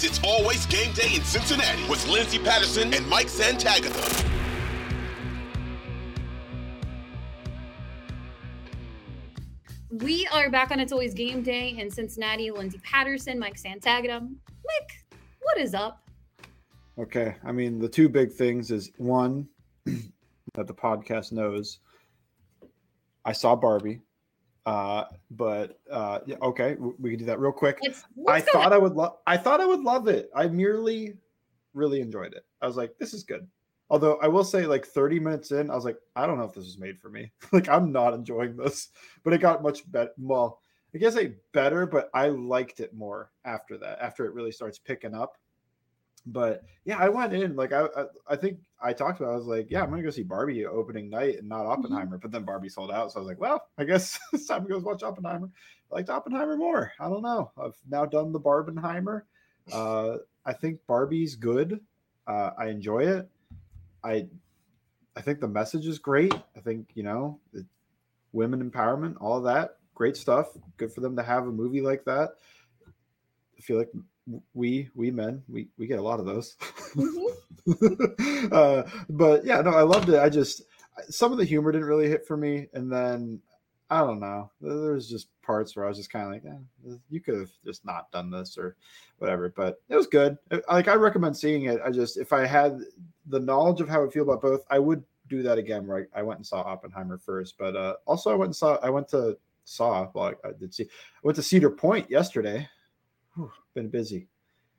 This, 0.00 0.08
this 0.08 0.18
is 0.18 0.18
It's 0.18 0.26
Always 0.26 0.66
Game 0.66 0.92
Day 0.94 1.14
in 1.14 1.22
Cincinnati 1.24 1.86
with 1.88 2.06
Lindsay 2.08 2.38
Patterson 2.38 2.94
and 2.94 3.06
Mike 3.08 3.26
Santagata. 3.26 4.26
We 9.90 10.26
are 10.32 10.48
back 10.48 10.70
on 10.70 10.80
It's 10.80 10.92
Always 10.92 11.12
Game 11.12 11.42
Day 11.42 11.76
in 11.78 11.90
Cincinnati. 11.90 12.50
Lindsay 12.50 12.80
Patterson, 12.82 13.38
Mike 13.38 13.56
Santagata. 13.56 14.20
Mike, 14.22 15.20
what 15.42 15.58
is 15.58 15.74
up? 15.74 16.02
Okay. 16.98 17.36
I 17.44 17.52
mean, 17.52 17.78
the 17.78 17.88
two 17.88 18.08
big 18.08 18.32
things 18.32 18.70
is 18.70 18.90
one 18.96 19.48
that 19.84 20.66
the 20.66 20.74
podcast 20.74 21.32
knows. 21.32 21.80
I 23.24 23.32
saw 23.32 23.54
Barbie. 23.54 24.00
Uh, 24.70 25.04
but 25.32 25.80
uh, 25.90 26.20
yeah, 26.26 26.36
okay, 26.42 26.76
we 26.78 27.10
can 27.10 27.18
do 27.18 27.24
that 27.24 27.40
real 27.40 27.50
quick. 27.50 27.80
I 28.28 28.40
thought. 28.40 28.72
I 28.72 28.78
would 28.78 28.92
love. 28.92 29.16
I 29.26 29.36
thought 29.36 29.60
I 29.60 29.66
would 29.66 29.80
love 29.80 30.06
it. 30.06 30.30
I 30.32 30.46
merely 30.46 31.16
really 31.74 32.00
enjoyed 32.00 32.34
it. 32.34 32.44
I 32.62 32.68
was 32.68 32.76
like, 32.76 32.96
this 32.96 33.12
is 33.12 33.24
good. 33.24 33.48
Although 33.90 34.20
I 34.22 34.28
will 34.28 34.44
say, 34.44 34.66
like 34.66 34.86
30 34.86 35.18
minutes 35.18 35.50
in, 35.50 35.72
I 35.72 35.74
was 35.74 35.84
like, 35.84 35.98
I 36.14 36.24
don't 36.24 36.38
know 36.38 36.44
if 36.44 36.52
this 36.52 36.66
was 36.66 36.78
made 36.78 37.00
for 37.00 37.10
me. 37.10 37.32
like, 37.52 37.68
I'm 37.68 37.90
not 37.90 38.14
enjoying 38.14 38.56
this. 38.56 38.90
But 39.24 39.32
it 39.32 39.38
got 39.40 39.60
much 39.60 39.90
better. 39.90 40.12
Well, 40.16 40.60
I 40.94 40.98
guess 40.98 41.16
a 41.16 41.34
better, 41.52 41.84
but 41.84 42.08
I 42.14 42.28
liked 42.28 42.78
it 42.78 42.94
more 42.94 43.32
after 43.44 43.76
that. 43.78 43.98
After 44.00 44.24
it 44.24 44.34
really 44.34 44.52
starts 44.52 44.78
picking 44.78 45.16
up. 45.16 45.36
But 46.26 46.62
yeah, 46.84 46.98
I 46.98 47.08
went 47.08 47.32
in 47.32 47.56
like 47.56 47.72
I 47.72 47.86
I, 47.96 48.04
I 48.28 48.36
think 48.36 48.58
I 48.82 48.92
talked 48.92 49.20
about. 49.20 49.32
I 49.32 49.36
was 49.36 49.46
like, 49.46 49.70
yeah, 49.70 49.82
I'm 49.82 49.90
gonna 49.90 50.02
go 50.02 50.10
see 50.10 50.22
Barbie 50.22 50.66
opening 50.66 51.10
night 51.10 51.38
and 51.38 51.48
not 51.48 51.66
Oppenheimer. 51.66 52.18
But 52.18 52.30
then 52.30 52.44
Barbie 52.44 52.68
sold 52.68 52.90
out, 52.90 53.12
so 53.12 53.18
I 53.18 53.20
was 53.20 53.28
like, 53.28 53.40
well, 53.40 53.66
I 53.78 53.84
guess 53.84 54.18
it's 54.32 54.46
time 54.46 54.64
to 54.64 54.68
go 54.68 54.78
watch 54.78 55.02
Oppenheimer. 55.02 55.50
I 55.90 55.94
liked 55.94 56.10
Oppenheimer 56.10 56.56
more. 56.56 56.92
I 57.00 57.08
don't 57.08 57.22
know. 57.22 57.50
I've 57.58 57.76
now 57.88 58.04
done 58.04 58.32
the 58.32 58.40
Barbenheimer. 58.40 59.22
Uh, 59.72 60.18
I 60.44 60.52
think 60.52 60.80
Barbie's 60.86 61.36
good. 61.36 61.80
Uh, 62.26 62.50
I 62.58 62.66
enjoy 62.66 63.00
it. 63.06 63.28
I 64.04 64.28
I 65.16 65.20
think 65.20 65.40
the 65.40 65.48
message 65.48 65.86
is 65.86 65.98
great. 65.98 66.34
I 66.56 66.60
think 66.60 66.90
you 66.94 67.02
know, 67.02 67.40
the 67.52 67.66
women 68.32 68.68
empowerment, 68.68 69.16
all 69.20 69.40
that, 69.42 69.76
great 69.94 70.16
stuff. 70.16 70.48
Good 70.76 70.92
for 70.92 71.00
them 71.00 71.16
to 71.16 71.22
have 71.22 71.46
a 71.46 71.52
movie 71.52 71.80
like 71.80 72.04
that. 72.04 72.30
I 72.86 73.60
feel 73.60 73.78
like 73.78 73.90
we 74.54 74.88
we 74.94 75.10
men 75.10 75.42
we 75.48 75.68
we 75.78 75.86
get 75.86 75.98
a 75.98 76.02
lot 76.02 76.20
of 76.20 76.26
those. 76.26 76.56
uh, 78.52 78.82
but 79.08 79.44
yeah, 79.44 79.60
no, 79.60 79.70
I 79.70 79.82
loved 79.82 80.08
it. 80.08 80.18
I 80.18 80.28
just 80.28 80.62
some 81.08 81.32
of 81.32 81.38
the 81.38 81.44
humor 81.44 81.72
didn't 81.72 81.86
really 81.86 82.08
hit 82.08 82.26
for 82.26 82.36
me, 82.36 82.66
and 82.74 82.90
then 82.92 83.40
I 83.90 84.00
don't 84.00 84.20
know. 84.20 84.50
There's 84.60 85.08
just 85.08 85.28
parts 85.42 85.74
where 85.74 85.84
I 85.84 85.88
was 85.88 85.96
just 85.96 86.12
kind 86.12 86.26
of 86.26 86.30
like, 86.30 86.44
eh, 86.44 86.94
you 87.10 87.20
could 87.20 87.38
have 87.38 87.50
just 87.64 87.84
not 87.84 88.10
done 88.12 88.30
this 88.30 88.56
or 88.56 88.76
whatever. 89.18 89.52
But 89.56 89.82
it 89.88 89.96
was 89.96 90.06
good. 90.06 90.38
Like 90.70 90.88
I 90.88 90.94
recommend 90.94 91.36
seeing 91.36 91.64
it. 91.64 91.80
I 91.84 91.90
just 91.90 92.16
if 92.16 92.32
I 92.32 92.46
had 92.46 92.80
the 93.26 93.40
knowledge 93.40 93.80
of 93.80 93.88
how 93.88 94.06
I 94.06 94.10
feel 94.10 94.22
about 94.22 94.42
both, 94.42 94.64
I 94.70 94.78
would 94.78 95.02
do 95.28 95.42
that 95.42 95.58
again. 95.58 95.86
Where 95.86 96.08
I, 96.14 96.20
I 96.20 96.22
went 96.22 96.38
and 96.38 96.46
saw 96.46 96.60
Oppenheimer 96.60 97.18
first, 97.18 97.56
but 97.58 97.74
uh, 97.74 97.94
also 98.06 98.30
I 98.30 98.34
went 98.34 98.48
and 98.48 98.56
saw. 98.56 98.76
I 98.76 98.90
went 98.90 99.08
to 99.08 99.36
saw. 99.64 100.08
Well, 100.14 100.34
I, 100.44 100.48
I 100.48 100.52
did 100.52 100.72
see. 100.72 100.84
I 100.84 101.20
went 101.22 101.36
to 101.36 101.42
Cedar 101.42 101.70
Point 101.70 102.08
yesterday. 102.10 102.68
Whew, 103.34 103.50
been 103.74 103.88
busy. 103.88 104.26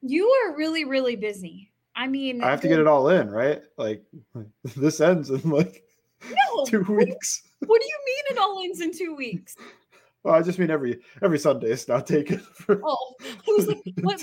You 0.02 0.28
are 0.30 0.58
really, 0.58 0.86
really 0.86 1.16
busy. 1.16 1.72
I 1.96 2.08
mean, 2.08 2.42
I 2.42 2.50
have 2.50 2.62
to 2.62 2.68
get 2.68 2.80
it 2.80 2.88
all 2.88 3.10
in, 3.10 3.30
right? 3.30 3.62
Like 3.78 4.04
this 4.76 5.02
ends 5.02 5.30
in 5.30 5.50
like 5.50 5.84
No, 6.30 6.66
two 6.68 6.82
weeks. 6.84 7.44
What 7.60 7.82
do 7.82 7.88
you 7.88 8.00
mean 8.06 8.38
it 8.38 8.38
all 8.40 8.62
ends 8.64 8.82
in 8.82 8.92
two 8.98 9.16
weeks? 9.16 9.56
Well, 10.24 10.36
I 10.36 10.42
just 10.42 10.60
mean 10.60 10.70
every 10.70 11.00
every 11.22 11.40
Sunday 11.40 11.72
is 11.72 11.88
not 11.88 12.08
taken 12.08 12.40
for 12.54 12.82
Oh, 12.84 13.16
I 13.22 13.52
was 13.58 13.68
like, 13.68 13.82
what, 14.02 14.22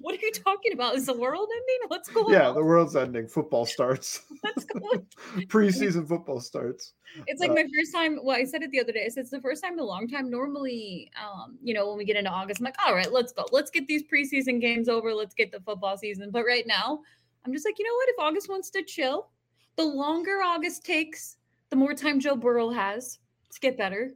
what, 0.00 0.14
are 0.14 0.18
you 0.20 0.32
talking 0.32 0.72
about? 0.72 0.94
Is 0.96 1.06
the 1.06 1.16
world 1.16 1.48
ending? 1.52 1.88
What's 1.88 2.08
going 2.08 2.32
Yeah, 2.32 2.48
on? 2.48 2.54
the 2.54 2.64
world's 2.64 2.96
ending. 2.96 3.26
Football 3.28 3.66
starts. 3.66 4.22
What's 4.40 4.64
going 4.64 5.06
Preseason 5.48 6.06
football 6.08 6.40
starts. 6.40 6.92
It's 7.26 7.40
like 7.40 7.50
Uh, 7.50 7.54
my 7.54 7.64
first 7.76 7.92
time. 7.94 8.18
Well, 8.22 8.36
I 8.36 8.44
said 8.44 8.62
it 8.62 8.70
the 8.70 8.80
other 8.80 8.92
day. 8.92 9.04
I 9.04 9.08
said 9.08 9.22
it's 9.22 9.30
the 9.30 9.40
first 9.40 9.62
time 9.62 9.74
in 9.74 9.78
a 9.80 9.84
long 9.84 10.08
time. 10.08 10.30
Normally, 10.30 11.10
um, 11.20 11.58
you 11.62 11.74
know, 11.74 11.88
when 11.88 11.98
we 11.98 12.04
get 12.04 12.16
into 12.16 12.30
August, 12.30 12.60
I'm 12.60 12.64
like, 12.64 12.76
all 12.86 12.94
right, 12.94 13.12
let's 13.12 13.32
go. 13.32 13.44
Let's 13.52 13.70
get 13.70 13.86
these 13.86 14.02
preseason 14.04 14.60
games 14.60 14.88
over. 14.88 15.12
Let's 15.14 15.34
get 15.34 15.52
the 15.52 15.60
football 15.60 15.96
season. 15.96 16.30
But 16.30 16.44
right 16.44 16.66
now, 16.66 17.00
I'm 17.44 17.52
just 17.52 17.64
like, 17.64 17.78
you 17.78 17.84
know 17.84 17.94
what? 17.94 18.08
If 18.08 18.16
August 18.18 18.48
wants 18.48 18.70
to 18.70 18.82
chill, 18.82 19.28
the 19.76 19.84
longer 19.84 20.40
August 20.44 20.84
takes, 20.84 21.36
the 21.70 21.76
more 21.76 21.94
time 21.94 22.20
Joe 22.20 22.36
Burrow 22.36 22.70
has 22.70 23.18
to 23.52 23.60
get 23.60 23.76
better. 23.76 24.12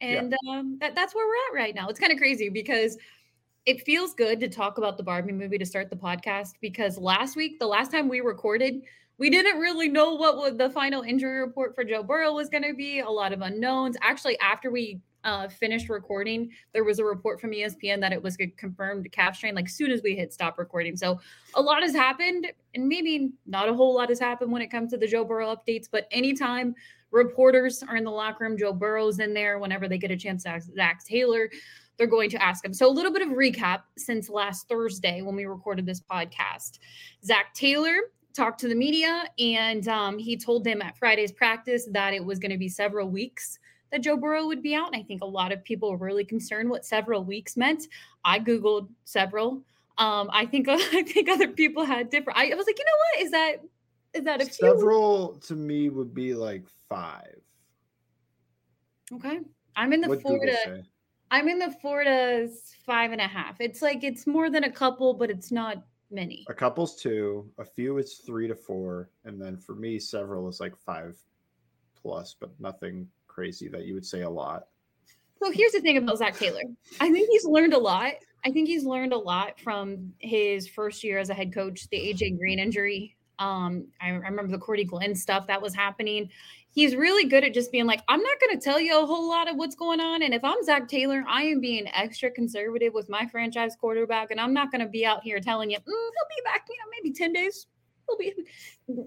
Yeah. 0.00 0.20
And 0.20 0.34
um, 0.48 0.76
that, 0.80 0.94
that's 0.94 1.14
where 1.14 1.26
we're 1.26 1.58
at 1.58 1.64
right 1.64 1.74
now. 1.74 1.88
It's 1.88 1.98
kind 1.98 2.12
of 2.12 2.18
crazy 2.18 2.48
because 2.48 2.96
it 3.68 3.82
feels 3.82 4.14
good 4.14 4.40
to 4.40 4.48
talk 4.48 4.78
about 4.78 4.96
the 4.96 5.02
Barbie 5.02 5.30
movie 5.30 5.58
to 5.58 5.66
start 5.66 5.90
the 5.90 5.96
podcast 5.96 6.54
because 6.62 6.96
last 6.96 7.36
week, 7.36 7.58
the 7.58 7.66
last 7.66 7.92
time 7.92 8.08
we 8.08 8.20
recorded, 8.20 8.80
we 9.18 9.28
didn't 9.28 9.58
really 9.58 9.90
know 9.90 10.14
what 10.14 10.56
the 10.56 10.70
final 10.70 11.02
injury 11.02 11.40
report 11.40 11.74
for 11.74 11.84
Joe 11.84 12.02
Burrow 12.02 12.32
was 12.32 12.48
going 12.48 12.62
to 12.62 12.72
be. 12.72 13.00
A 13.00 13.10
lot 13.10 13.34
of 13.34 13.42
unknowns. 13.42 13.94
Actually, 14.00 14.38
after 14.38 14.70
we 14.70 15.02
uh, 15.22 15.48
finished 15.48 15.90
recording, 15.90 16.50
there 16.72 16.82
was 16.82 16.98
a 16.98 17.04
report 17.04 17.42
from 17.42 17.50
ESPN 17.50 18.00
that 18.00 18.10
it 18.10 18.22
was 18.22 18.38
a 18.40 18.46
confirmed 18.46 19.06
calf 19.12 19.36
strain. 19.36 19.54
Like 19.54 19.68
soon 19.68 19.90
as 19.90 20.00
we 20.02 20.16
hit 20.16 20.32
stop 20.32 20.58
recording, 20.58 20.96
so 20.96 21.20
a 21.54 21.60
lot 21.60 21.82
has 21.82 21.94
happened, 21.94 22.46
and 22.74 22.88
maybe 22.88 23.32
not 23.44 23.68
a 23.68 23.74
whole 23.74 23.94
lot 23.94 24.08
has 24.08 24.18
happened 24.18 24.50
when 24.50 24.62
it 24.62 24.70
comes 24.70 24.92
to 24.92 24.96
the 24.96 25.06
Joe 25.06 25.26
Burrow 25.26 25.54
updates. 25.54 25.88
But 25.92 26.08
anytime 26.10 26.74
reporters 27.10 27.82
are 27.82 27.96
in 27.96 28.04
the 28.04 28.10
locker 28.10 28.44
room, 28.44 28.56
Joe 28.56 28.72
Burrow's 28.72 29.18
in 29.18 29.34
there. 29.34 29.58
Whenever 29.58 29.88
they 29.88 29.98
get 29.98 30.10
a 30.10 30.16
chance 30.16 30.44
to 30.44 30.48
ask 30.48 30.72
Zac 30.74 31.04
Taylor, 31.04 31.50
they're 31.98 32.06
going 32.06 32.30
to 32.30 32.42
ask 32.42 32.64
him. 32.64 32.72
So 32.72 32.88
a 32.88 32.92
little 32.92 33.12
bit 33.12 33.22
of 33.22 33.28
recap 33.28 33.82
since 33.96 34.30
last 34.30 34.68
Thursday 34.68 35.20
when 35.22 35.36
we 35.36 35.44
recorded 35.44 35.84
this 35.84 36.00
podcast. 36.00 36.78
Zac 37.24 37.52
Taylor 37.54 37.96
talked 38.34 38.60
to 38.60 38.68
the 38.68 38.74
media 38.74 39.24
and 39.38 39.86
um, 39.88 40.18
he 40.18 40.36
told 40.36 40.64
them 40.64 40.80
at 40.80 40.96
Friday's 40.96 41.32
practice 41.32 41.88
that 41.92 42.14
it 42.14 42.24
was 42.24 42.38
going 42.38 42.52
to 42.52 42.58
be 42.58 42.68
several 42.68 43.08
weeks 43.08 43.58
that 43.90 44.02
Joe 44.02 44.16
Burrow 44.16 44.46
would 44.46 44.62
be 44.62 44.74
out. 44.74 44.88
And 44.92 44.96
I 44.96 45.02
think 45.02 45.22
a 45.22 45.26
lot 45.26 45.50
of 45.50 45.64
people 45.64 45.90
were 45.90 45.96
really 45.96 46.24
concerned 46.24 46.70
what 46.70 46.84
several 46.84 47.24
weeks 47.24 47.56
meant. 47.56 47.88
I 48.24 48.38
Googled 48.38 48.88
several. 49.04 49.62
Um, 49.96 50.30
I 50.32 50.46
think 50.46 50.68
I 50.70 51.02
think 51.02 51.28
other 51.28 51.48
people 51.48 51.84
had 51.84 52.10
different. 52.10 52.38
I, 52.38 52.50
I 52.50 52.54
was 52.54 52.66
like, 52.66 52.78
you 52.78 52.84
know 52.84 52.98
what? 52.98 53.24
Is 53.24 53.30
that 53.32 53.56
is 54.14 54.24
that 54.24 54.42
a 54.42 54.44
few? 54.44 54.68
Several 54.68 55.34
to 55.38 55.54
me 55.54 55.88
would 55.88 56.14
be 56.14 56.34
like 56.34 56.64
five. 56.88 57.40
Okay. 59.12 59.40
I'm 59.76 59.92
in 59.92 60.00
the 60.00 60.08
What'd 60.08 60.22
four 60.22 60.38
Google 60.38 60.54
to 60.54 60.56
say? 60.64 60.82
I'm 61.30 61.48
in 61.48 61.58
the 61.58 61.70
four 61.82 62.04
to 62.04 62.48
five 62.84 63.12
and 63.12 63.20
a 63.20 63.26
half. 63.26 63.60
It's 63.60 63.82
like 63.82 64.04
it's 64.04 64.26
more 64.26 64.50
than 64.50 64.64
a 64.64 64.70
couple, 64.70 65.14
but 65.14 65.30
it's 65.30 65.52
not 65.52 65.84
many. 66.10 66.44
A 66.48 66.54
couple's 66.54 66.96
two, 66.96 67.50
a 67.58 67.64
few 67.64 67.98
is 67.98 68.22
three 68.26 68.48
to 68.48 68.54
four, 68.54 69.10
and 69.24 69.40
then 69.40 69.56
for 69.56 69.74
me, 69.74 69.98
several 69.98 70.48
is 70.48 70.60
like 70.60 70.76
five 70.76 71.16
plus, 72.00 72.34
but 72.38 72.50
nothing 72.58 73.08
crazy 73.26 73.68
that 73.68 73.84
you 73.84 73.94
would 73.94 74.06
say 74.06 74.22
a 74.22 74.30
lot. 74.30 74.66
So 75.42 75.52
here's 75.52 75.72
the 75.72 75.80
thing 75.80 75.98
about 75.98 76.18
Zac 76.18 76.36
Taylor. 76.36 76.62
I 77.00 77.10
think 77.12 77.28
he's 77.30 77.44
learned 77.44 77.74
a 77.74 77.78
lot. 77.78 78.14
I 78.44 78.50
think 78.50 78.68
he's 78.68 78.84
learned 78.84 79.12
a 79.12 79.18
lot 79.18 79.60
from 79.60 80.12
his 80.18 80.68
first 80.68 81.04
year 81.04 81.18
as 81.18 81.30
a 81.30 81.34
head 81.34 81.52
coach, 81.52 81.88
the 81.90 81.96
AJ 81.96 82.38
Green 82.38 82.58
injury. 82.58 83.16
Um, 83.38 83.86
I, 84.00 84.10
remember 84.10 84.48
the 84.48 84.58
Cordy 84.58 84.84
Glenn 84.84 85.14
stuff 85.14 85.46
that 85.46 85.60
was 85.60 85.74
happening. 85.74 86.30
He's 86.70 86.94
really 86.94 87.28
good 87.28 87.44
at 87.44 87.54
just 87.54 87.72
being 87.72 87.86
like, 87.86 88.02
I'm 88.08 88.20
not 88.20 88.40
going 88.40 88.58
to 88.58 88.62
tell 88.62 88.80
you 88.80 89.00
a 89.00 89.06
whole 89.06 89.28
lot 89.28 89.48
of 89.48 89.56
what's 89.56 89.74
going 89.74 90.00
on. 90.00 90.22
And 90.22 90.34
if 90.34 90.44
I'm 90.44 90.62
Zac 90.64 90.88
Taylor, 90.88 91.24
I 91.28 91.42
am 91.42 91.60
being 91.60 91.86
extra 91.94 92.30
conservative 92.30 92.94
with 92.94 93.08
my 93.08 93.26
franchise 93.26 93.76
quarterback, 93.80 94.30
and 94.30 94.40
I'm 94.40 94.52
not 94.52 94.70
going 94.70 94.80
to 94.80 94.88
be 94.88 95.06
out 95.06 95.22
here 95.22 95.40
telling 95.40 95.70
you 95.70 95.78
mm, 95.78 95.82
he'll 95.84 95.92
be 95.92 96.42
back, 96.44 96.66
you 96.68 96.76
know, 96.76 96.90
maybe 96.96 97.12
10 97.12 97.32
days, 97.32 97.66
he'll 98.06 98.18
be. 98.18 98.34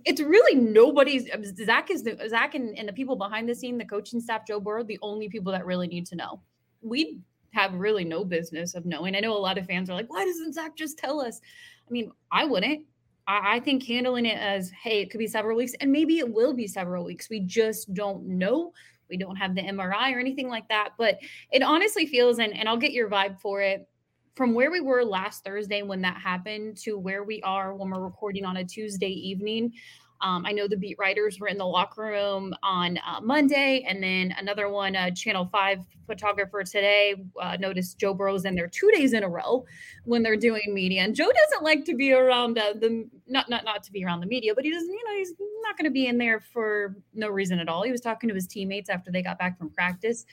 It's 0.05 0.21
really 0.21 0.59
nobody's. 0.59 1.27
Zac 1.63 1.91
is 1.91 2.03
the 2.03 2.17
Zac 2.29 2.55
and, 2.55 2.77
and 2.77 2.87
the 2.87 2.93
people 2.93 3.15
behind 3.15 3.49
the 3.49 3.55
scene, 3.55 3.77
the 3.77 3.85
coaching 3.85 4.21
staff, 4.21 4.47
Joe 4.47 4.59
Burrow, 4.59 4.83
the 4.83 4.99
only 5.01 5.29
people 5.29 5.51
that 5.51 5.65
really 5.65 5.87
need 5.87 6.05
to 6.07 6.15
know. 6.15 6.41
We 6.81 7.19
have 7.53 7.73
really 7.73 8.05
no 8.05 8.23
business 8.23 8.75
of 8.75 8.85
knowing. 8.85 9.15
I 9.15 9.19
know 9.19 9.35
a 9.35 9.37
lot 9.37 9.57
of 9.57 9.65
fans 9.65 9.89
are 9.89 9.93
like, 9.93 10.09
why 10.09 10.25
doesn't 10.25 10.53
Zac 10.53 10.75
just 10.75 10.97
tell 10.97 11.21
us? 11.21 11.41
I 11.87 11.91
mean, 11.91 12.11
I 12.31 12.45
wouldn't. 12.45 12.85
I, 13.27 13.55
I 13.55 13.59
think 13.59 13.83
handling 13.83 14.25
it 14.25 14.37
as, 14.37 14.71
hey, 14.71 15.01
it 15.01 15.11
could 15.11 15.19
be 15.19 15.27
several 15.27 15.57
weeks, 15.57 15.73
and 15.79 15.91
maybe 15.91 16.19
it 16.19 16.31
will 16.31 16.53
be 16.53 16.67
several 16.67 17.03
weeks. 17.03 17.29
We 17.29 17.41
just 17.41 17.93
don't 17.93 18.25
know. 18.25 18.73
We 19.09 19.17
don't 19.17 19.35
have 19.35 19.55
the 19.55 19.61
MRI 19.61 20.15
or 20.15 20.19
anything 20.19 20.47
like 20.47 20.67
that. 20.69 20.91
But 20.97 21.19
it 21.51 21.61
honestly 21.63 22.05
feels, 22.05 22.39
and, 22.39 22.55
and 22.55 22.67
I'll 22.69 22.77
get 22.77 22.93
your 22.93 23.09
vibe 23.09 23.39
for 23.39 23.61
it 23.61 23.87
from 24.35 24.53
where 24.53 24.71
we 24.71 24.79
were 24.79 25.03
last 25.03 25.43
Thursday 25.43 25.81
when 25.81 26.01
that 26.01 26.17
happened 26.17 26.77
to 26.77 26.97
where 26.97 27.23
we 27.23 27.41
are 27.41 27.75
when 27.75 27.89
we're 27.89 28.03
recording 28.03 28.45
on 28.45 28.57
a 28.57 28.63
Tuesday 28.63 29.09
evening. 29.09 29.73
Um, 30.21 30.45
I 30.45 30.51
know 30.51 30.67
the 30.67 30.77
beat 30.77 30.97
writers 30.99 31.39
were 31.39 31.47
in 31.47 31.57
the 31.57 31.65
locker 31.65 32.03
room 32.03 32.53
on 32.63 32.99
uh, 32.99 33.19
Monday, 33.21 33.83
and 33.87 34.01
then 34.03 34.33
another 34.37 34.69
one, 34.69 34.95
uh, 34.95 35.11
Channel 35.11 35.49
5 35.51 35.79
photographer 36.05 36.63
today, 36.63 37.15
uh, 37.41 37.57
noticed 37.59 37.97
Joe 37.97 38.13
Burrow's 38.13 38.45
in 38.45 38.55
there 38.55 38.67
two 38.67 38.91
days 38.91 39.13
in 39.13 39.23
a 39.23 39.29
row 39.29 39.65
when 40.05 40.23
they're 40.23 40.37
doing 40.37 40.73
media. 40.73 41.01
And 41.01 41.15
Joe 41.15 41.31
doesn't 41.31 41.63
like 41.63 41.85
to 41.85 41.95
be 41.95 42.13
around 42.13 42.57
uh, 42.57 42.73
the, 42.73 43.07
not, 43.27 43.49
not, 43.49 43.65
not 43.65 43.83
to 43.83 43.91
be 43.91 44.05
around 44.05 44.19
the 44.19 44.27
media, 44.27 44.53
but 44.53 44.63
he 44.63 44.71
doesn't, 44.71 44.89
you 44.89 45.03
know, 45.05 45.17
he's 45.17 45.33
not 45.63 45.77
going 45.77 45.85
to 45.85 45.91
be 45.91 46.07
in 46.07 46.17
there 46.17 46.39
for 46.39 46.95
no 47.13 47.29
reason 47.29 47.59
at 47.59 47.67
all. 47.67 47.83
He 47.83 47.91
was 47.91 48.01
talking 48.01 48.27
to 48.29 48.35
his 48.35 48.47
teammates 48.47 48.89
after 48.89 49.11
they 49.11 49.21
got 49.21 49.39
back 49.39 49.57
from 49.57 49.69
practice. 49.69 50.25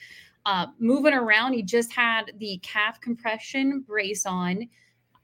Uh, 0.45 0.67
moving 0.79 1.13
around, 1.13 1.53
he 1.53 1.61
just 1.61 1.93
had 1.93 2.31
the 2.37 2.59
calf 2.63 2.99
compression 3.01 3.81
brace 3.81 4.25
on 4.25 4.67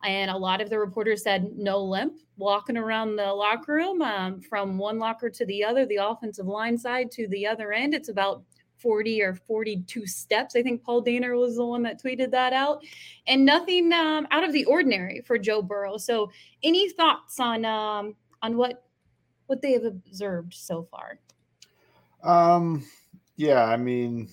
and 0.06 0.32
a 0.32 0.38
lot 0.38 0.62
of 0.62 0.70
the 0.70 0.80
reporters 0.80 1.24
said 1.24 1.52
no 1.58 1.82
limp 1.84 2.14
walking 2.38 2.78
around 2.78 3.16
the 3.16 3.34
locker 3.34 3.74
room 3.74 4.02
um, 4.02 4.42
from 4.42 4.78
one 4.78 5.00
locker 5.00 5.30
to 5.30 5.46
the 5.46 5.64
other 5.64 5.86
the 5.86 5.96
offensive 5.96 6.46
line 6.46 6.78
side 6.78 7.12
to 7.12 7.28
the 7.28 7.48
other 7.48 7.72
end. 7.72 7.94
It's 7.94 8.10
about 8.10 8.44
40 8.78 9.22
or 9.22 9.36
42 9.36 10.06
steps. 10.06 10.56
I 10.56 10.62
think 10.62 10.84
paul 10.84 11.04
dehner 11.04 11.40
was 11.40 11.56
the 11.56 11.66
one 11.66 11.82
that 11.84 12.02
tweeted 12.02 12.32
that 12.32 12.54
out. 12.54 12.84
And 13.28 13.46
nothing 13.46 13.92
um, 13.94 14.28
out 14.32 14.44
of 14.44 14.54
the 14.54 14.66
ordinary 14.66 15.22
for 15.22 15.38
joe 15.38 15.62
burrow. 15.62 15.98
So 15.98 16.32
any 16.64 16.90
thoughts 16.90 17.40
on 17.40 17.66
um, 17.66 18.16
on 18.42 18.58
what 18.58 18.84
what 19.48 19.62
they 19.62 19.74
have 19.74 19.86
observed 19.86 20.54
so 20.54 20.88
far? 20.92 21.20
Um 22.24 22.86
yeah 23.38 23.66
i 23.66 23.76
mean 23.76 24.30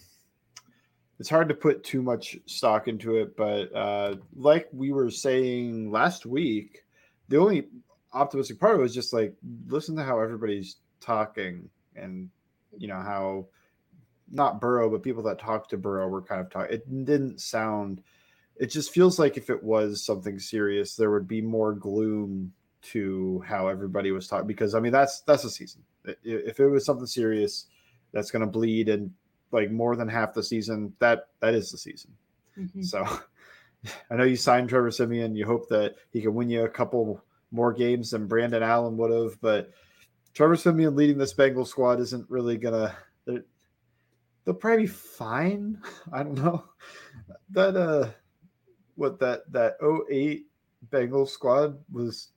it's 1.22 1.30
hard 1.30 1.48
to 1.48 1.54
put 1.54 1.84
too 1.84 2.02
much 2.02 2.36
stock 2.46 2.88
into 2.88 3.14
it, 3.14 3.36
but 3.36 3.72
uh, 3.72 4.16
like 4.34 4.69
we 4.72 4.90
were 4.90 5.08
saying 5.08 5.88
last 5.88 6.26
week, 6.26 6.82
the 7.28 7.36
only 7.36 7.69
optimistic 8.12 8.58
part 8.58 8.80
was 8.80 8.92
just 8.92 9.12
like 9.12 9.32
listen 9.69 9.94
to 9.94 10.02
how 10.02 10.19
everybody's 10.19 10.78
talking 11.00 11.69
and 11.94 12.28
you 12.76 12.88
know 12.88 12.96
how 12.96 13.46
not 14.32 14.60
Burrow, 14.60 14.90
but 14.90 15.04
people 15.04 15.22
that 15.22 15.38
talk 15.38 15.69
to 15.69 15.76
Burrow 15.76 16.08
were 16.08 16.22
kind 16.22 16.40
of 16.40 16.50
talking. 16.50 16.74
It 16.74 17.04
didn't 17.04 17.40
sound. 17.40 18.02
It 18.56 18.72
just 18.72 18.92
feels 18.92 19.20
like 19.20 19.36
if 19.36 19.48
it 19.48 19.62
was 19.62 20.04
something 20.04 20.40
serious, 20.40 20.96
there 20.96 21.12
would 21.12 21.28
be 21.28 21.40
more 21.40 21.72
gloom 21.72 22.52
to 22.90 23.44
how 23.46 23.68
everybody 23.68 24.10
was 24.10 24.26
talking. 24.26 24.48
Because 24.48 24.75
I 24.75 24.80
mean, 24.80 24.90
that's 24.90 25.20
that's 25.20 25.44
a 25.44 25.50
season. 25.50 25.84
If 26.25 26.58
it 26.58 26.66
was 26.66 26.84
something 26.84 27.06
serious, 27.06 27.66
that's 28.12 28.32
going 28.32 28.44
to 28.44 28.50
bleed 28.50 28.88
and 28.88 29.12
like 29.52 29.70
more 29.70 29.96
than 29.96 30.08
half 30.08 30.34
the 30.34 30.43
season, 30.43 30.93
that 30.99 31.28
that 31.40 31.54
is 31.54 31.70
the 31.70 31.78
season. 31.78 32.10
Mm-hmm. 32.58 32.82
So 32.82 33.06
I 34.10 34.16
know 34.16 34.25
you 34.25 34.37
signed 34.37 34.69
Trevor 34.69 34.90
Siemian. 34.90 35.37
You 35.37 35.46
hope 35.46 35.69
that 35.69 35.96
he 36.10 36.20
can 36.20 36.34
win 36.34 36.50
you 36.50 36.64
a 36.64 36.69
couple 36.69 37.22
more 37.50 37.72
games 37.72 38.10
than 38.10 38.26
Brandon 38.26 38.62
Allen 38.62 38.96
would 38.96 39.10
have, 39.10 39.40
but 39.40 39.70
Trevor 40.34 40.56
Siemian 40.56 40.96
leading 40.96 41.19
this 41.19 41.34
Bengal 41.34 41.64
squad 41.64 42.00
isn't 42.00 42.28
really 42.31 42.56
gonna. 42.56 42.96
They'll 44.44 44.54
probably 44.54 44.84
be 44.84 44.88
fine. 44.88 45.78
I 46.12 46.22
don't 46.22 46.34
know. 46.34 46.64
That 47.50 47.76
uh, 47.76 48.08
what 48.96 49.19
that 49.20 49.50
that 49.52 49.76
08 50.10 50.46
Bengal 50.90 51.26
squad 51.26 51.78
was 51.93 52.31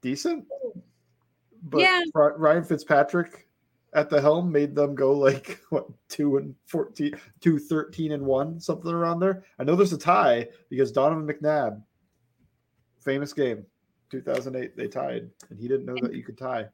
decent, 0.00 0.46
but 1.62 1.80
yeah. 1.80 2.02
Ryan 2.14 2.64
Fitzpatrick 2.64 3.47
at 3.94 4.10
the 4.10 4.20
helm 4.20 4.52
made 4.52 4.74
them 4.74 4.94
go 4.94 5.12
like 5.12 5.60
what 5.70 5.86
two 6.08 6.36
and 6.36 6.54
14 6.66 7.14
two 7.40 7.58
13 7.58 8.12
and 8.12 8.24
one 8.24 8.60
something 8.60 8.92
around 8.92 9.20
there 9.20 9.44
i 9.58 9.64
know 9.64 9.74
there's 9.74 9.92
a 9.92 9.98
tie 9.98 10.46
because 10.68 10.92
donovan 10.92 11.26
mcnabb 11.26 11.82
famous 13.00 13.32
game 13.32 13.64
2008 14.10 14.76
they 14.76 14.88
tied 14.88 15.30
and 15.50 15.58
he 15.58 15.68
didn't 15.68 15.86
know 15.86 15.96
that 16.00 16.14
you 16.14 16.22
could 16.22 16.38
tie 16.38 16.66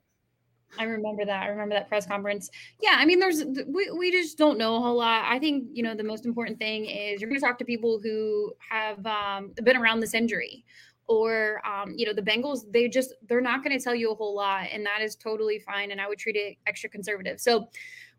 I 0.78 0.84
remember 0.84 1.24
that. 1.24 1.42
I 1.42 1.48
remember 1.48 1.74
that 1.74 1.88
press 1.88 2.06
conference. 2.06 2.50
Yeah, 2.80 2.96
I 2.98 3.04
mean, 3.04 3.20
there's 3.20 3.44
we, 3.66 3.90
we 3.90 4.10
just 4.10 4.36
don't 4.36 4.58
know 4.58 4.76
a 4.76 4.80
whole 4.80 4.96
lot. 4.96 5.24
I 5.24 5.38
think 5.38 5.68
you 5.72 5.82
know 5.82 5.94
the 5.94 6.04
most 6.04 6.26
important 6.26 6.58
thing 6.58 6.86
is 6.86 7.20
you're 7.20 7.28
going 7.28 7.40
to 7.40 7.46
talk 7.46 7.58
to 7.58 7.64
people 7.64 8.00
who 8.02 8.52
have 8.70 9.04
um, 9.06 9.52
been 9.62 9.76
around 9.76 10.00
this 10.00 10.14
injury, 10.14 10.64
or 11.06 11.60
um, 11.66 11.94
you 11.96 12.06
know 12.06 12.12
the 12.12 12.22
bengals 12.22 12.60
they 12.72 12.88
just 12.88 13.14
they're 13.28 13.40
not 13.40 13.62
going 13.62 13.76
to 13.76 13.82
tell 13.82 13.94
you 13.94 14.10
a 14.10 14.14
whole 14.14 14.34
lot 14.34 14.66
and 14.72 14.84
that 14.86 15.02
is 15.02 15.14
totally 15.16 15.58
fine 15.58 15.90
and 15.90 16.00
i 16.00 16.08
would 16.08 16.18
treat 16.18 16.36
it 16.36 16.56
extra 16.66 16.88
conservative. 16.88 17.40
So 17.40 17.68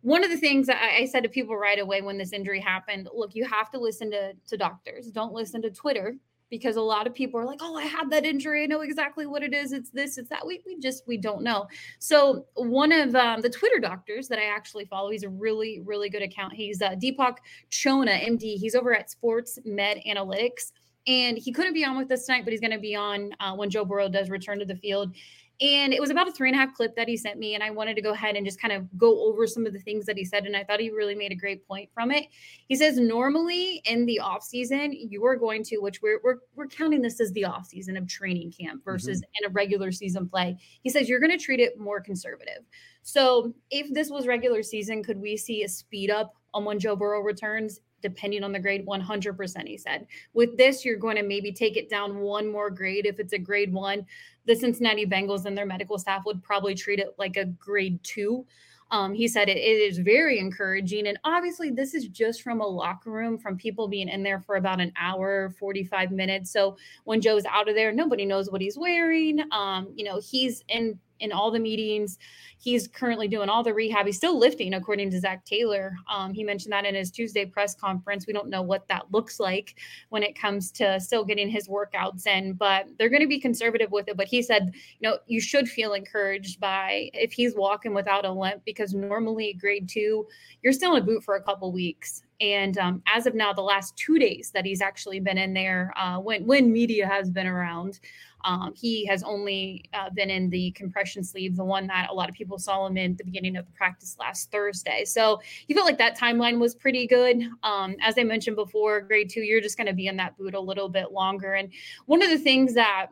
one 0.02 0.24
of 0.24 0.30
the 0.30 0.38
things 0.38 0.68
that 0.68 0.80
I, 0.84 1.06
said 1.06 1.24
to 1.24 1.30
people 1.30 1.58
right 1.58 1.80
away 1.80 2.04
when 2.04 2.18
this 2.20 2.32
injury 2.32 2.60
happened 2.60 3.10
look 3.14 3.34
you 3.34 3.46
have 3.46 3.72
to 3.72 3.80
listen 3.80 4.12
to 4.12 4.34
to 4.48 4.58
doctors. 4.58 5.08
Don't 5.08 5.34
listen 5.34 5.62
to 5.64 5.72
twitter 5.72 6.16
because 6.52 6.76
a 6.76 6.82
lot 6.82 7.08
of 7.08 7.16
people 7.16 7.40
are 7.40 7.46
like 7.46 7.60
oh 7.62 7.76
i 7.76 7.84
had 7.84 8.12
that 8.12 8.24
injury. 8.24 8.64
I 8.64 8.66
know 8.68 8.82
exactly 8.82 9.26
what 9.26 9.42
it 9.42 9.54
is. 9.54 9.72
It's 9.72 9.90
this 9.90 10.20
it's 10.20 10.30
that. 10.30 10.46
We, 10.46 10.62
we 10.66 10.80
just 10.80 11.08
we 11.08 11.18
don't 11.18 11.42
know. 11.42 11.68
So 11.98 12.46
one 12.54 12.92
of 12.92 13.16
um, 13.16 13.42
the 13.42 13.50
twitter 13.50 13.80
doctors 13.80 14.28
that 14.28 14.38
i 14.38 14.46
actually 14.46 14.86
follow 14.86 15.10
he's 15.10 15.24
a 15.24 15.30
really 15.30 15.81
really 15.84 16.10
good 16.10 16.22
account. 16.22 16.54
He's 16.54 16.84
uh, 16.84 16.92
deepak 16.92 17.38
chona 17.72 18.12
md 18.12 18.58
he's 18.58 18.76
over 18.76 18.96
at 18.96 19.10
sports 19.10 19.58
med 19.66 20.02
analytics 20.08 20.72
and 21.07 21.38
he 21.38 21.52
couldn't 21.52 21.74
be 21.74 21.86
on 21.86 21.98
with 21.98 22.12
us 22.12 22.25
tonight, 22.25 22.44
but 22.44 22.52
he's 22.52 22.62
going 22.62 22.72
to 22.72 22.80
be 22.80 22.96
on 22.96 23.31
uh, 23.40 23.54
when 23.56 23.69
Joe 23.69 23.86
Burrow 23.86 24.10
does 24.10 24.30
return 24.30 24.60
to 24.60 24.66
the 24.66 24.75
field. 24.75 25.16
And 25.62 25.94
it 25.94 26.02
was 26.02 26.10
about 26.10 26.28
a 26.28 26.34
three 26.34 26.50
and 26.50 26.57
a 26.57 26.60
half 26.60 26.74
clip 26.74 26.98
that 26.98 27.07
he 27.07 27.16
sent 27.16 27.40
me. 27.40 27.54
And 27.54 27.63
I 27.63 27.69
wanted 27.69 27.96
to 27.96 28.02
go 28.02 28.12
ahead 28.12 28.36
and 28.36 28.46
just 28.46 28.60
kind 28.60 28.74
of 28.74 28.86
go 28.98 29.25
over 29.25 29.48
some 29.48 29.66
of 29.66 29.72
the 29.72 29.80
things 29.80 30.06
that 30.06 30.18
he 30.18 30.25
said. 30.25 30.46
And 30.46 30.54
I 30.54 30.66
thought 30.66 30.81
he 30.81 30.90
really 30.90 31.16
made 31.16 31.31
a 31.31 31.36
great 31.36 31.66
point 31.66 31.90
from 31.94 32.12
it. 32.12 32.25
He 32.68 32.75
says, 32.75 32.98
normally 32.98 33.81
in 33.86 34.06
the 34.06 34.19
off 34.19 34.44
season, 34.44 34.92
you 34.92 35.25
are 35.25 35.38
going 35.38 35.63
to, 35.63 35.78
which 35.78 36.02
we're, 36.02 36.19
we're, 36.25 36.40
we're 36.56 36.68
counting 36.68 37.02
this 37.02 37.22
as 37.22 37.31
the 37.31 37.46
off 37.46 37.68
season 37.68 37.96
of 37.96 38.06
training 38.06 38.52
camp 38.52 38.84
versus 38.84 39.19
mm-hmm. 39.19 39.46
in 39.46 39.50
a 39.50 39.54
regular 39.54 39.94
season 39.94 40.28
play. 40.28 40.57
He 40.84 40.90
says, 40.90 41.07
you're 41.07 41.22
going 41.22 41.31
to 41.31 41.42
treat 41.42 41.62
it 41.62 41.80
more 41.80 42.02
conservative. 42.02 42.66
So 43.04 43.54
if 43.72 43.94
this 43.94 44.10
was 44.10 44.28
regular 44.28 44.62
season, 44.62 45.04
could 45.04 45.22
we 45.22 45.38
see 45.38 45.63
a 45.63 45.69
speed 45.69 46.12
up 46.12 46.36
on 46.54 46.66
when 46.66 46.80
Joe 46.80 46.98
Burrow 46.98 47.22
returns? 47.22 47.80
Depending 48.06 48.44
on 48.44 48.52
the 48.52 48.60
grade 48.60 48.86
100% 48.86 49.68
he 49.68 49.78
said. 49.78 50.06
With 50.33 50.56
this 50.57 50.85
you're 50.85 50.95
going 50.95 51.16
to 51.16 51.24
maybe 51.24 51.52
take 51.52 51.76
it 51.76 51.90
down 51.90 52.19
one 52.19 52.47
more 52.47 52.69
grade 52.69 53.07
if 53.07 53.19
it's 53.19 53.33
a 53.33 53.40
grade 53.40 53.74
one. 53.74 54.06
The 54.45 54.56
cincinnati 54.56 55.07
bengals 55.07 55.45
and 55.45 55.57
their 55.57 55.66
medical 55.66 55.97
staff 55.97 56.24
would 56.28 56.44
probably 56.44 56.76
treat 56.76 57.00
it 57.00 57.16
like 57.18 57.35
a 57.35 57.45
grade 57.45 58.00
two. 58.04 58.45
Um, 58.92 59.16
he 59.16 59.28
said 59.28 59.50
it, 59.50 59.57
it 59.57 59.81
is 59.81 59.97
very 59.97 60.38
encouraging 60.38 61.07
and 61.07 61.18
obviously 61.24 61.71
this 61.71 61.95
is 61.95 62.07
just 62.07 62.44
from 62.44 62.62
a 62.62 62.68
locker 62.68 63.09
room 63.09 63.40
from 63.40 63.57
people 63.57 63.88
being 63.88 64.07
in 64.07 64.21
there 64.21 64.40
for 64.40 64.57
about 64.57 64.80
an 64.80 64.94
hour 65.00 65.50
45 65.57 66.12
minutes. 66.12 66.52
So 66.52 66.78
when 67.06 67.19
joe's 67.19 67.45
out 67.45 67.68
of 67.68 67.74
there 67.74 67.92
nobody 67.92 68.26
knows 68.26 68.52
what 68.52 68.62
he's 68.62 68.78
wearing. 68.78 69.40
Um, 69.52 69.92
you 69.95 70.06
know 70.06 70.21
he's 70.21 70.64
in 70.69 71.00
in 71.19 71.31
all 71.31 71.52
the 71.52 71.60
meetings. 71.60 72.18
He's 72.57 72.88
currently 72.88 73.28
doing 73.28 73.48
all 73.48 73.64
the 73.64 73.74
rehab. 73.74 74.06
He's 74.06 74.18
still 74.18 74.40
lifting, 74.40 74.74
according 74.74 75.12
to 75.12 75.19
Zac 75.19 75.45
Taylor. 75.45 75.95
Um, 76.10 76.34
he 76.34 76.44
mentioned 76.44 76.74
that 76.74 76.86
in 76.86 76.95
his 76.95 77.12
Tuesday 77.12 77.45
press 77.45 77.76
conference. 77.76 78.26
We 78.26 78.34
don't 78.34 78.50
know 78.50 78.62
what 78.62 78.88
that 78.88 79.12
looks 79.12 79.40
like 79.40 79.80
when 80.10 80.24
it 80.24 80.40
comes 80.40 80.72
to 80.72 81.00
still 81.00 81.24
getting 81.24 81.48
his 81.48 81.68
workouts 81.68 82.26
in, 82.26 82.54
but 82.54 82.88
they're 82.98 83.10
going 83.10 83.22
to 83.22 83.28
be 83.28 83.40
conservative 83.40 83.92
with 83.92 84.07
it. 84.07 84.18
But 84.18 84.28
he 84.28 84.42
said, 84.42 84.74
you 85.00 85.10
know, 85.10 85.19
you 85.28 85.40
should 85.40 85.69
feel 85.69 85.94
encouraged 85.94 86.60
by 86.60 87.12
if 87.14 87.34
he's 87.34 87.56
walking 87.56 87.94
without 87.94 88.26
a 88.26 88.31
limp, 88.31 88.64
because 88.66 88.94
normally 88.94 89.54
grade 89.54 89.88
two, 89.88 90.28
you're 90.64 90.74
still 90.74 90.95
in 90.95 91.04
a 91.04 91.06
boot 91.06 91.24
for 91.24 91.36
a 91.36 91.44
couple 91.44 91.72
weeks. 91.72 92.24
And 92.42 92.78
um, 92.78 93.02
as 93.07 93.28
of 93.28 93.36
now, 93.36 93.54
the 93.54 93.62
last 93.62 93.95
two 93.95 94.19
days 94.19 94.52
that 94.54 94.66
he's 94.66 94.81
actually 94.81 95.19
been 95.19 95.38
in 95.38 95.54
there, 95.54 95.94
uh, 95.95 96.19
when 96.19 96.45
when 96.45 96.72
media 96.72 97.07
has 97.07 97.30
been 97.30 97.48
around, 97.48 98.00
um, 98.45 98.73
he 98.75 99.06
has 99.07 99.23
only 99.23 99.83
uh, 99.94 100.09
been 100.11 100.30
in 100.30 100.49
the 100.49 100.71
compression 100.71 101.23
sleeve, 101.23 101.56
the 101.56 101.66
one 101.66 101.87
that 101.87 102.09
a 102.09 102.14
lot 102.14 102.30
of 102.30 102.35
people 102.35 102.59
saw 102.59 102.85
him 102.85 102.95
in 102.95 103.16
the 103.16 103.23
beginning 103.23 103.57
of 103.57 103.66
the 103.66 103.71
practice 103.71 104.16
last 104.19 104.52
Thursday. 104.52 105.04
So 105.04 105.42
he 105.68 105.73
felt 105.73 105.85
like 105.85 105.97
that 105.97 106.18
timeline 106.18 106.59
was 106.59 106.75
pretty 106.75 107.07
good. 107.07 107.49
Um, 107.64 107.95
as 108.02 108.16
I 108.18 108.23
mentioned 108.23 108.56
before, 108.56 109.02
grade 109.02 109.30
two, 109.30 109.42
you're 109.42 109.61
just 109.61 109.78
going 109.78 109.87
to 109.87 109.94
be 109.94 110.07
in 110.07 110.16
that 110.18 110.37
boot 110.37 110.54
a 110.54 110.59
little 110.59 110.90
bit 110.90 111.11
longer. 111.11 111.54
And 111.54 111.71
one 112.06 112.21
of 112.21 112.30
the 112.30 112.37
things 112.37 112.75
that 112.75 113.07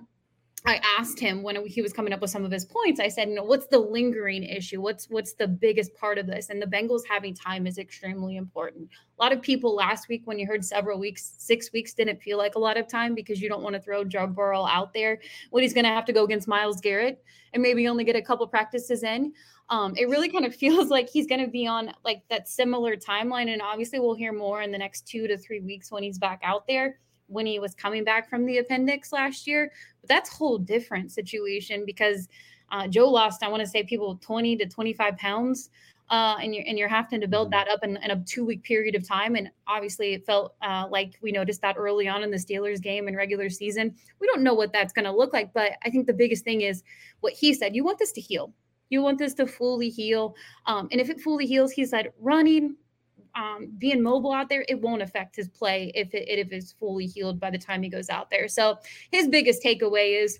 I 0.66 0.80
asked 0.98 1.20
him 1.20 1.44
when 1.44 1.66
he 1.66 1.82
was 1.82 1.92
coming 1.92 2.14
up 2.14 2.22
with 2.22 2.30
some 2.30 2.46
of 2.46 2.52
his 2.52 2.64
points. 2.64 3.02
I 3.02 3.10
said, 3.10 3.28
you 3.28 3.36
know, 3.36 3.44
what's 3.44 3.68
the 3.68 3.80
lingering 3.80 4.44
issue? 4.44 4.80
What's 4.80 5.10
what's 5.10 5.34
the 5.34 5.48
biggest 5.48 5.94
part 5.94 6.18
of 6.18 6.26
this? 6.26 6.50
And 6.50 6.62
the 6.62 6.66
Bengals 6.66 7.02
having 7.08 7.34
time 7.34 7.68
is 7.68 7.78
extremely 7.78 8.38
important. 8.38 8.88
A 9.20 9.22
lot 9.22 9.34
of 9.34 9.42
people 9.42 9.76
last 9.76 10.08
week, 10.08 10.22
when 10.24 10.40
you 10.40 10.48
heard 10.48 10.64
several 10.64 11.00
weeks, 11.00 11.36
six 11.38 11.74
weeks 11.74 11.94
didn't 11.94 12.22
feel 12.22 12.38
like 12.38 12.56
a 12.56 12.60
lot 12.60 12.78
of 12.78 12.88
time 12.88 13.14
because 13.14 13.42
you 13.42 13.50
don't 13.50 13.62
want 13.62 13.76
to 13.76 13.82
throw 13.82 14.06
Joe 14.06 14.26
Burrow 14.26 14.66
out 14.66 14.94
there 14.94 15.20
when 15.50 15.64
he's 15.64 15.74
going 15.74 15.84
to 15.84 15.90
have 15.90 16.06
to 16.06 16.14
go 16.14 16.24
against 16.24 16.48
Myles 16.48 16.80
Garrett 16.80 17.22
and 17.54 17.62
maybe 17.62 17.90
only 17.90 18.06
get 18.06 18.16
a 18.16 18.22
couple 18.22 18.48
practices 18.48 19.04
in. 19.04 19.34
Um, 19.70 19.94
it 19.98 20.08
really 20.08 20.30
kind 20.30 20.46
of 20.46 20.56
feels 20.64 20.88
like 20.90 21.10
he's 21.10 21.28
going 21.28 21.44
to 21.44 21.52
be 21.52 21.68
on 21.68 21.92
like 22.06 22.22
that 22.30 22.48
similar 22.48 22.96
timeline, 22.96 23.52
and 23.52 23.62
obviously 23.62 24.00
we'll 24.00 24.16
hear 24.16 24.32
more 24.32 24.62
in 24.62 24.72
the 24.72 24.78
next 24.78 25.08
two 25.10 25.28
to 25.28 25.38
three 25.38 25.60
weeks 25.60 25.92
when 25.92 26.04
he's 26.04 26.18
back 26.18 26.40
out 26.42 26.66
there 26.68 27.00
when 27.28 27.46
he 27.46 27.60
was 27.60 27.74
coming 27.74 28.04
back 28.04 28.30
from 28.30 28.46
the 28.46 28.60
appendix 28.60 29.12
last 29.12 29.48
year. 29.48 29.72
But 30.02 30.10
that's 30.10 30.32
a 30.32 30.36
whole 30.36 30.58
different 30.58 31.12
situation 31.12 31.84
because 31.86 32.28
uh, 32.72 32.88
Joe 32.88 33.10
lost, 33.10 33.44
I 33.44 33.48
want 33.50 33.62
to 33.62 33.68
say, 33.68 33.84
people 33.84 34.18
20 34.22 34.58
to 34.58 34.68
25 34.68 35.18
pounds. 35.18 35.70
Uh, 36.10 36.36
and 36.42 36.54
you're 36.54 36.66
and 36.68 36.78
you're 36.78 36.90
having 36.90 37.22
to 37.22 37.28
build 37.28 37.50
mm-hmm. 37.50 37.66
that 37.66 37.70
up 37.70 37.80
in, 37.84 37.98
in 37.98 38.12
a 38.12 38.24
two 38.26 38.46
week 38.46 38.62
period 38.64 38.94
of 38.94 39.08
time. 39.08 39.36
And 39.36 39.50
obviously, 39.68 40.14
it 40.14 40.26
felt 40.26 40.54
uh, 40.62 40.86
like 40.92 41.14
we 41.22 41.32
noticed 41.32 41.62
that 41.62 41.78
early 41.78 42.08
on 42.10 42.24
in 42.24 42.30
the 42.30 42.38
Steelers 42.38 42.82
game 42.82 43.08
in 43.08 43.16
regular 43.16 43.50
season. 43.50 43.96
We 44.20 44.28
don't 44.28 44.44
know 44.44 44.54
what 44.54 44.74
that's 44.74 44.92
going 44.92 45.06
to 45.06 45.16
look 45.16 45.34
like, 45.34 45.54
but 45.54 45.72
I 45.84 45.90
think 45.90 46.06
the 46.06 46.14
biggest 46.14 46.44
thing 46.44 46.62
is 46.62 46.84
what 47.22 47.34
he 47.34 47.54
said. 47.54 47.74
You 47.74 47.86
want 47.86 48.00
this 48.00 48.12
to 48.14 48.22
heal. 48.22 48.54
You 48.90 49.02
want 49.02 49.18
this 49.18 49.34
to 49.36 49.48
fully 49.48 49.90
heal. 49.90 50.36
Um, 50.66 50.88
and 50.92 51.00
if 51.00 51.10
it 51.10 51.22
fully 51.22 51.48
heals, 51.48 51.72
he 51.72 51.86
said 51.86 52.12
running, 52.20 52.76
um, 53.36 53.72
being 53.78 54.02
mobile 54.02 54.32
out 54.32 54.50
there, 54.50 54.66
it 54.68 54.80
won't 54.80 55.02
affect 55.02 55.36
his 55.36 55.50
play 55.50 55.92
if 55.96 56.14
it 56.14 56.28
if 56.28 56.52
it's 56.52 56.72
fully 56.72 57.08
healed 57.08 57.40
by 57.40 57.50
the 57.50 57.58
time 57.58 57.82
he 57.82 57.90
goes 57.90 58.10
out 58.10 58.30
there. 58.30 58.48
So 58.48 58.78
his 59.12 59.28
biggest 59.28 59.64
takeaway 59.64 60.22
is 60.22 60.40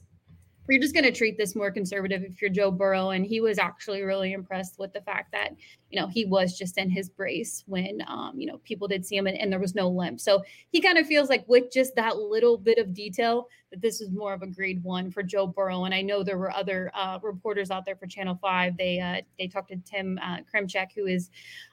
you're 0.70 0.82
just 0.82 0.94
going 0.94 1.04
to 1.04 1.12
treat 1.12 1.38
this 1.38 1.56
more 1.56 1.72
conservative 1.72 2.24
if 2.24 2.42
you're 2.42 2.50
Joe 2.50 2.72
Burrow. 2.72 3.10
And 3.10 3.26
he 3.26 3.42
was 3.42 3.60
actually 3.60 4.02
really 4.02 4.34
impressed 4.34 4.80
with 4.80 4.94
the 4.94 5.02
fact 5.02 5.32
that, 5.34 5.52
you 5.90 6.00
know, 6.00 6.08
he 6.08 6.26
was 6.26 6.58
just 6.58 6.78
in 6.78 6.90
his 6.90 7.10
brace 7.10 7.64
when, 7.68 8.02
um, 8.08 8.40
you 8.40 8.48
know, 8.48 8.60
people 8.60 8.88
did 8.88 9.06
see 9.06 9.18
him 9.18 9.28
and, 9.28 9.38
and 9.38 9.52
there 9.52 9.60
was 9.60 9.76
no 9.76 9.90
limp. 9.90 10.20
So 10.20 10.44
he 10.72 10.80
kind 10.80 10.98
of 10.98 11.06
feels 11.06 11.30
like 11.30 11.44
with 11.48 11.72
just 11.72 11.96
that 11.96 12.18
little 12.18 12.58
bit 12.58 12.78
of 12.78 12.94
detail 12.94 13.48
that 13.74 13.82
this 13.82 14.02
is 14.02 14.12
more 14.12 14.34
of 14.34 14.44
a 14.44 14.48
grade 14.48 14.84
one 14.84 15.10
for 15.10 15.24
Joe 15.24 15.48
Burrow. 15.48 15.86
And 15.86 15.96
I 15.96 16.02
know 16.04 16.22
there 16.22 16.38
were 16.38 16.52
other 16.52 16.92
uh, 16.94 17.18
reporters 17.24 17.72
out 17.72 17.86
there 17.86 17.96
for 17.96 18.06
Channel 18.06 18.38
5. 18.40 18.78
They, 18.78 19.00
uh, 19.00 19.22
they 19.40 19.48
talked 19.48 19.70
to 19.70 19.78
Tim 19.78 20.20
uh, 20.22 20.38
Kremchek, 20.42 20.90
who 20.96 21.08
is 21.08 21.32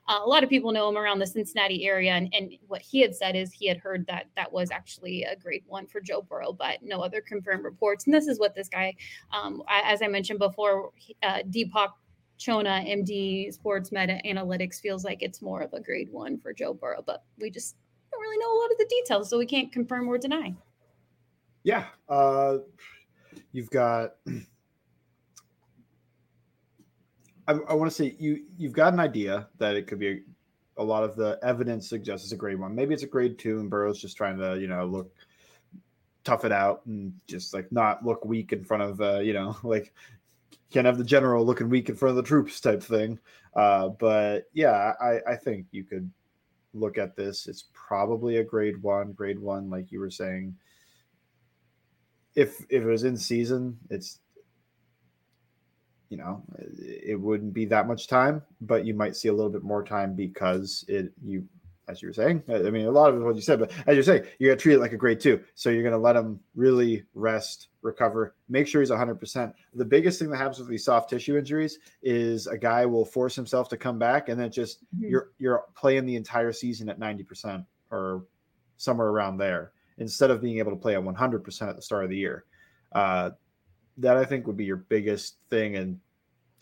uh, 0.08 0.20
a 0.24 0.26
lot 0.26 0.42
of 0.42 0.48
people 0.48 0.72
know 0.72 0.88
him 0.88 0.96
around 0.96 1.18
the 1.18 1.26
Cincinnati 1.26 1.86
area. 1.86 2.12
And, 2.12 2.32
and 2.32 2.52
what 2.68 2.80
he 2.80 3.00
had 3.00 3.14
said 3.14 3.36
is 3.36 3.52
he 3.52 3.68
had 3.68 3.76
heard 3.76 4.06
that 4.06 4.28
that 4.34 4.50
was 4.50 4.70
actually 4.70 5.24
a 5.24 5.36
grade 5.36 5.62
one 5.66 5.86
for 5.86 6.00
Joe 6.00 6.22
Burrow, 6.22 6.54
but 6.54 6.78
no 6.82 7.00
other 7.00 7.20
confirmed 7.20 7.64
reports. 7.64 8.06
And 8.06 8.14
this 8.14 8.26
is 8.26 8.38
what 8.38 8.54
this 8.54 8.70
guy, 8.70 8.94
um, 9.30 9.62
as 9.68 10.00
I 10.00 10.08
mentioned 10.08 10.38
before, 10.38 10.92
uh, 11.22 11.40
Deepak 11.50 11.90
Chona, 12.38 12.82
MD 12.86 13.52
Sports 13.52 13.92
Med 13.92 14.08
Analytics 14.24 14.80
feels 14.80 15.04
like 15.04 15.22
it's 15.22 15.42
more 15.42 15.60
of 15.60 15.74
a 15.74 15.80
grade 15.80 16.10
one 16.10 16.38
for 16.38 16.54
Joe 16.54 16.72
Burrow, 16.72 17.04
but 17.06 17.24
we 17.38 17.50
just 17.50 17.76
don't 18.10 18.22
really 18.22 18.38
know 18.38 18.54
a 18.54 18.58
lot 18.58 18.72
of 18.72 18.78
the 18.78 18.86
details, 18.88 19.28
so 19.28 19.36
we 19.36 19.44
can't 19.44 19.70
confirm 19.70 20.08
or 20.08 20.16
deny. 20.16 20.54
Yeah, 21.62 21.84
uh, 22.08 22.58
you've 23.52 23.70
got. 23.70 24.14
I, 27.48 27.52
I 27.68 27.74
want 27.74 27.90
to 27.90 27.96
say 27.96 28.16
you 28.18 28.44
you've 28.56 28.72
got 28.72 28.92
an 28.92 29.00
idea 29.00 29.48
that 29.58 29.74
it 29.74 29.86
could 29.86 29.98
be 29.98 30.08
a, 30.08 30.20
a 30.78 30.84
lot 30.84 31.02
of 31.04 31.16
the 31.16 31.38
evidence 31.42 31.88
suggests 31.88 32.24
it's 32.26 32.32
a 32.32 32.36
grade 32.36 32.58
one. 32.60 32.74
Maybe 32.74 32.94
it's 32.94 33.02
a 33.02 33.08
grade 33.08 33.38
two, 33.38 33.58
and 33.60 33.68
Burrow's 33.68 34.00
just 34.00 34.16
trying 34.16 34.38
to 34.38 34.58
you 34.58 34.68
know 34.68 34.86
look 34.86 35.12
tough 36.22 36.44
it 36.44 36.52
out 36.52 36.84
and 36.86 37.12
just 37.26 37.54
like 37.54 37.70
not 37.72 38.04
look 38.04 38.24
weak 38.24 38.52
in 38.52 38.64
front 38.64 38.82
of 38.82 39.00
uh, 39.00 39.18
you 39.18 39.32
know 39.32 39.56
like 39.62 39.92
can't 40.70 40.86
have 40.86 40.98
the 40.98 41.04
general 41.04 41.44
looking 41.44 41.68
weak 41.68 41.88
in 41.88 41.96
front 41.96 42.10
of 42.10 42.16
the 42.16 42.22
troops 42.28 42.60
type 42.60 42.82
thing. 42.82 43.18
Uh, 43.54 43.88
but 43.88 44.44
yeah, 44.52 44.92
I, 45.00 45.18
I 45.26 45.36
think 45.36 45.66
you 45.72 45.82
could 45.82 46.08
look 46.72 46.96
at 46.96 47.16
this. 47.16 47.48
It's 47.48 47.64
probably 47.72 48.36
a 48.36 48.44
grade 48.44 48.80
one, 48.80 49.12
grade 49.12 49.40
one, 49.40 49.68
like 49.68 49.90
you 49.90 49.98
were 49.98 50.10
saying. 50.10 50.54
If 52.34 52.60
if 52.68 52.82
it 52.82 52.86
was 52.86 53.04
in 53.04 53.16
season, 53.16 53.78
it's 53.90 54.20
you 56.08 56.16
know 56.16 56.42
it 56.58 57.20
wouldn't 57.20 57.52
be 57.52 57.64
that 57.66 57.86
much 57.86 58.06
time, 58.06 58.42
but 58.60 58.84
you 58.84 58.94
might 58.94 59.16
see 59.16 59.28
a 59.28 59.32
little 59.32 59.50
bit 59.50 59.62
more 59.62 59.84
time 59.84 60.14
because 60.14 60.84
it 60.88 61.12
you 61.24 61.44
as 61.90 62.00
you 62.00 62.08
were 62.08 62.14
saying. 62.14 62.42
I 62.48 62.70
mean, 62.70 62.86
a 62.86 62.90
lot 62.90 63.12
of 63.12 63.20
what 63.22 63.34
you 63.34 63.42
said, 63.42 63.58
but 63.58 63.72
as 63.86 63.94
you're 63.94 64.02
saying, 64.02 64.24
you 64.38 64.48
got 64.48 64.58
to 64.58 64.62
treat 64.62 64.74
it 64.74 64.80
like 64.80 64.92
a 64.92 64.96
grade 64.96 65.20
two. 65.20 65.40
So 65.54 65.70
you're 65.70 65.82
going 65.82 65.92
to 65.92 65.98
let 65.98 66.16
him 66.16 66.40
really 66.54 67.04
rest, 67.14 67.68
recover, 67.82 68.34
make 68.48 68.66
sure 68.66 68.80
he's 68.80 68.90
100%. 68.90 69.52
The 69.74 69.84
biggest 69.84 70.18
thing 70.18 70.30
that 70.30 70.36
happens 70.36 70.58
with 70.58 70.68
these 70.68 70.84
soft 70.84 71.10
tissue 71.10 71.36
injuries 71.36 71.78
is 72.02 72.46
a 72.46 72.56
guy 72.56 72.86
will 72.86 73.04
force 73.04 73.34
himself 73.34 73.68
to 73.70 73.76
come 73.76 73.98
back, 73.98 74.28
and 74.28 74.40
then 74.40 74.50
just 74.50 74.84
mm-hmm. 74.84 75.10
you're 75.10 75.30
you're 75.38 75.64
playing 75.74 76.06
the 76.06 76.16
entire 76.16 76.52
season 76.52 76.88
at 76.88 76.98
90% 76.98 77.66
or 77.90 78.24
somewhere 78.76 79.08
around 79.08 79.36
there 79.36 79.72
instead 80.00 80.30
of 80.30 80.40
being 80.40 80.58
able 80.58 80.72
to 80.72 80.76
play 80.76 80.96
at 80.96 81.02
100% 81.02 81.68
at 81.68 81.76
the 81.76 81.82
start 81.82 82.04
of 82.04 82.10
the 82.10 82.16
year. 82.16 82.44
Uh, 82.92 83.30
that 83.98 84.16
I 84.16 84.24
think 84.24 84.46
would 84.46 84.56
be 84.56 84.64
your 84.64 84.76
biggest 84.76 85.36
thing, 85.50 85.76
and 85.76 86.00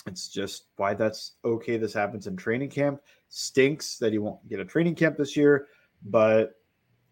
it's 0.07 0.29
just 0.29 0.65
why 0.77 0.93
that's 0.93 1.37
okay. 1.45 1.77
This 1.77 1.95
happens 1.95 2.27
in 2.27 2.37
training 2.37 2.71
camp. 2.71 3.01
Stinks 3.29 3.97
that 3.99 4.13
he 4.13 4.19
won't 4.19 4.47
get 4.49 4.61
a 4.61 4.65
training 4.65 4.97
camp 4.97 5.17
this 5.17 5.37
year, 5.37 5.69
but 6.05 6.57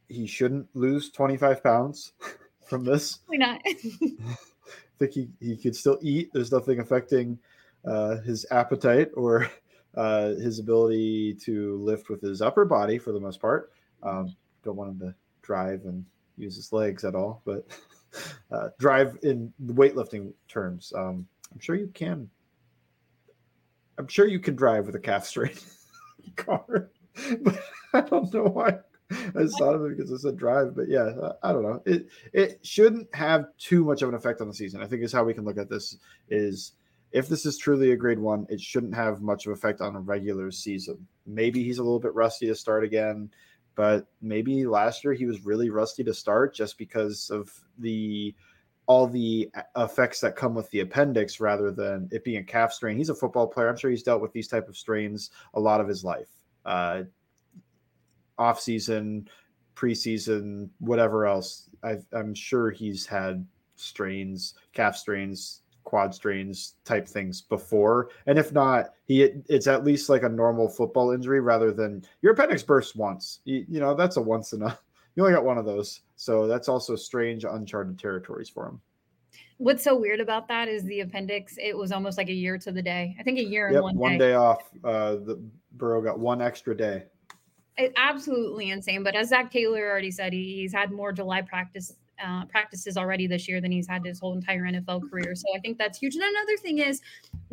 he 0.08 0.26
shouldn't 0.26 0.66
lose 0.74 1.10
25 1.10 1.62
pounds 1.62 2.12
from 2.66 2.84
this. 2.84 3.20
Why 3.26 3.36
not? 3.36 3.60
I 3.64 4.98
think 4.98 5.12
he, 5.12 5.28
he 5.40 5.56
could 5.56 5.76
still 5.76 5.98
eat. 6.02 6.30
There's 6.32 6.52
nothing 6.52 6.80
affecting 6.80 7.38
uh, 7.86 8.16
his 8.16 8.46
appetite 8.50 9.10
or 9.14 9.48
uh, 9.96 10.28
his 10.30 10.58
ability 10.58 11.34
to 11.34 11.76
lift 11.78 12.08
with 12.08 12.20
his 12.20 12.42
upper 12.42 12.64
body 12.64 12.98
for 12.98 13.12
the 13.12 13.20
most 13.20 13.40
part. 13.40 13.72
Um, 14.02 14.34
don't 14.64 14.76
want 14.76 14.90
him 14.90 14.98
to 15.00 15.14
drive 15.42 15.82
and 15.84 16.04
use 16.36 16.56
his 16.56 16.72
legs 16.72 17.04
at 17.04 17.14
all, 17.14 17.42
but 17.44 17.66
uh, 18.50 18.68
drive 18.78 19.18
in 19.22 19.52
weightlifting 19.64 20.32
terms. 20.48 20.92
Um, 20.94 21.26
I'm 21.52 21.60
sure 21.60 21.76
you 21.76 21.88
can 21.88 22.28
I'm 23.98 24.08
sure 24.08 24.26
you 24.26 24.40
can 24.40 24.56
drive 24.56 24.86
with 24.86 24.94
a 24.94 25.00
calf 25.00 25.26
strain 25.26 25.54
car, 26.36 26.90
but 27.40 27.58
I 27.92 28.00
don't 28.02 28.32
know 28.32 28.44
why 28.44 28.78
I 29.10 29.46
thought 29.58 29.74
of 29.74 29.84
it 29.84 29.96
because 29.96 30.10
it 30.10 30.18
said 30.18 30.36
drive. 30.36 30.74
But 30.76 30.88
yeah, 30.88 31.32
I 31.42 31.52
don't 31.52 31.62
know. 31.62 31.82
It 31.86 32.08
it 32.32 32.58
shouldn't 32.62 33.14
have 33.14 33.46
too 33.58 33.84
much 33.84 34.02
of 34.02 34.08
an 34.08 34.14
effect 34.14 34.40
on 34.40 34.48
the 34.48 34.54
season. 34.54 34.82
I 34.82 34.86
think 34.86 35.02
is 35.02 35.12
how 35.12 35.24
we 35.24 35.34
can 35.34 35.44
look 35.44 35.58
at 35.58 35.70
this. 35.70 35.96
Is 36.28 36.72
if 37.12 37.28
this 37.28 37.46
is 37.46 37.56
truly 37.56 37.92
a 37.92 37.96
grade 37.96 38.18
one, 38.18 38.46
it 38.50 38.60
shouldn't 38.60 38.94
have 38.94 39.22
much 39.22 39.46
of 39.46 39.52
effect 39.52 39.80
on 39.80 39.96
a 39.96 40.00
regular 40.00 40.50
season. 40.50 41.06
Maybe 41.24 41.62
he's 41.62 41.78
a 41.78 41.82
little 41.82 42.00
bit 42.00 42.14
rusty 42.14 42.46
to 42.46 42.54
start 42.54 42.84
again, 42.84 43.30
but 43.76 44.06
maybe 44.20 44.66
last 44.66 45.04
year 45.04 45.12
he 45.12 45.26
was 45.26 45.44
really 45.44 45.70
rusty 45.70 46.02
to 46.02 46.14
start 46.14 46.54
just 46.54 46.76
because 46.78 47.30
of 47.30 47.52
the 47.78 48.34
all 48.86 49.06
the 49.06 49.50
effects 49.76 50.20
that 50.20 50.36
come 50.36 50.54
with 50.54 50.70
the 50.70 50.80
appendix 50.80 51.40
rather 51.40 51.70
than 51.70 52.08
it 52.12 52.24
being 52.24 52.38
a 52.38 52.44
calf 52.44 52.72
strain. 52.72 52.96
He's 52.96 53.08
a 53.08 53.14
football 53.14 53.46
player. 53.46 53.68
I'm 53.68 53.76
sure 53.76 53.90
he's 53.90 54.04
dealt 54.04 54.22
with 54.22 54.32
these 54.32 54.48
type 54.48 54.68
of 54.68 54.76
strains 54.76 55.30
a 55.54 55.60
lot 55.60 55.80
of 55.80 55.88
his 55.88 56.04
life. 56.04 56.28
Uh, 56.64 57.02
off 58.38 58.60
season, 58.60 59.28
preseason, 59.74 60.68
whatever 60.78 61.26
else. 61.26 61.68
i 61.82 61.96
am 62.12 62.32
sure 62.34 62.70
he's 62.70 63.06
had 63.06 63.44
strains, 63.74 64.54
calf 64.72 64.96
strains, 64.96 65.62
quad 65.86 66.14
strains 66.14 66.74
type 66.84 67.08
things 67.08 67.40
before. 67.40 68.10
And 68.26 68.38
if 68.38 68.52
not, 68.52 68.90
he 69.06 69.22
it's 69.48 69.66
at 69.66 69.84
least 69.84 70.10
like 70.10 70.24
a 70.24 70.28
normal 70.28 70.68
football 70.68 71.12
injury 71.12 71.40
rather 71.40 71.72
than 71.72 72.04
your 72.20 72.32
appendix 72.34 72.62
bursts 72.62 72.94
once. 72.94 73.40
You, 73.44 73.64
you 73.68 73.80
know, 73.80 73.94
that's 73.94 74.18
a 74.18 74.20
once 74.20 74.52
in 74.52 74.60
a 74.62 74.78
you 75.14 75.22
only 75.22 75.34
got 75.34 75.44
one 75.44 75.56
of 75.56 75.64
those. 75.64 76.00
So 76.16 76.46
that's 76.46 76.68
also 76.68 76.94
strange, 76.96 77.44
uncharted 77.44 77.98
territories 77.98 78.50
for 78.50 78.66
him. 78.66 78.80
What's 79.58 79.82
so 79.82 79.96
weird 79.96 80.20
about 80.20 80.48
that 80.48 80.68
is 80.68 80.84
the 80.84 81.00
appendix. 81.00 81.56
It 81.58 81.74
was 81.74 81.90
almost 81.90 82.18
like 82.18 82.28
a 82.28 82.34
year 82.34 82.58
to 82.58 82.70
the 82.70 82.82
day. 82.82 83.16
I 83.18 83.22
think 83.22 83.38
a 83.38 83.44
year 83.44 83.68
yep, 83.68 83.76
and 83.76 83.84
one, 83.84 83.96
one 83.96 84.12
day. 84.12 84.18
day 84.18 84.34
off. 84.34 84.70
Uh, 84.84 85.12
the 85.12 85.42
Burrow 85.72 86.02
got 86.02 86.18
one 86.18 86.42
extra 86.42 86.76
day. 86.76 87.04
It, 87.78 87.92
absolutely 87.96 88.70
insane. 88.70 89.02
But 89.02 89.14
as 89.14 89.28
Zac 89.28 89.50
Taylor 89.50 89.88
already 89.88 90.10
said, 90.10 90.32
he, 90.32 90.56
he's 90.56 90.74
had 90.74 90.90
more 90.90 91.12
July 91.12 91.42
practice 91.42 91.94
uh, 92.24 92.44
practices 92.46 92.96
already 92.96 93.26
this 93.26 93.48
year 93.48 93.60
than 93.60 93.70
he's 93.70 93.86
had 93.86 94.04
his 94.04 94.18
whole 94.18 94.34
entire 94.34 94.62
NFL 94.62 95.10
career. 95.10 95.34
So 95.34 95.44
I 95.54 95.60
think 95.60 95.78
that's 95.78 95.98
huge. 95.98 96.14
And 96.14 96.24
another 96.24 96.56
thing 96.56 96.78
is, 96.78 97.00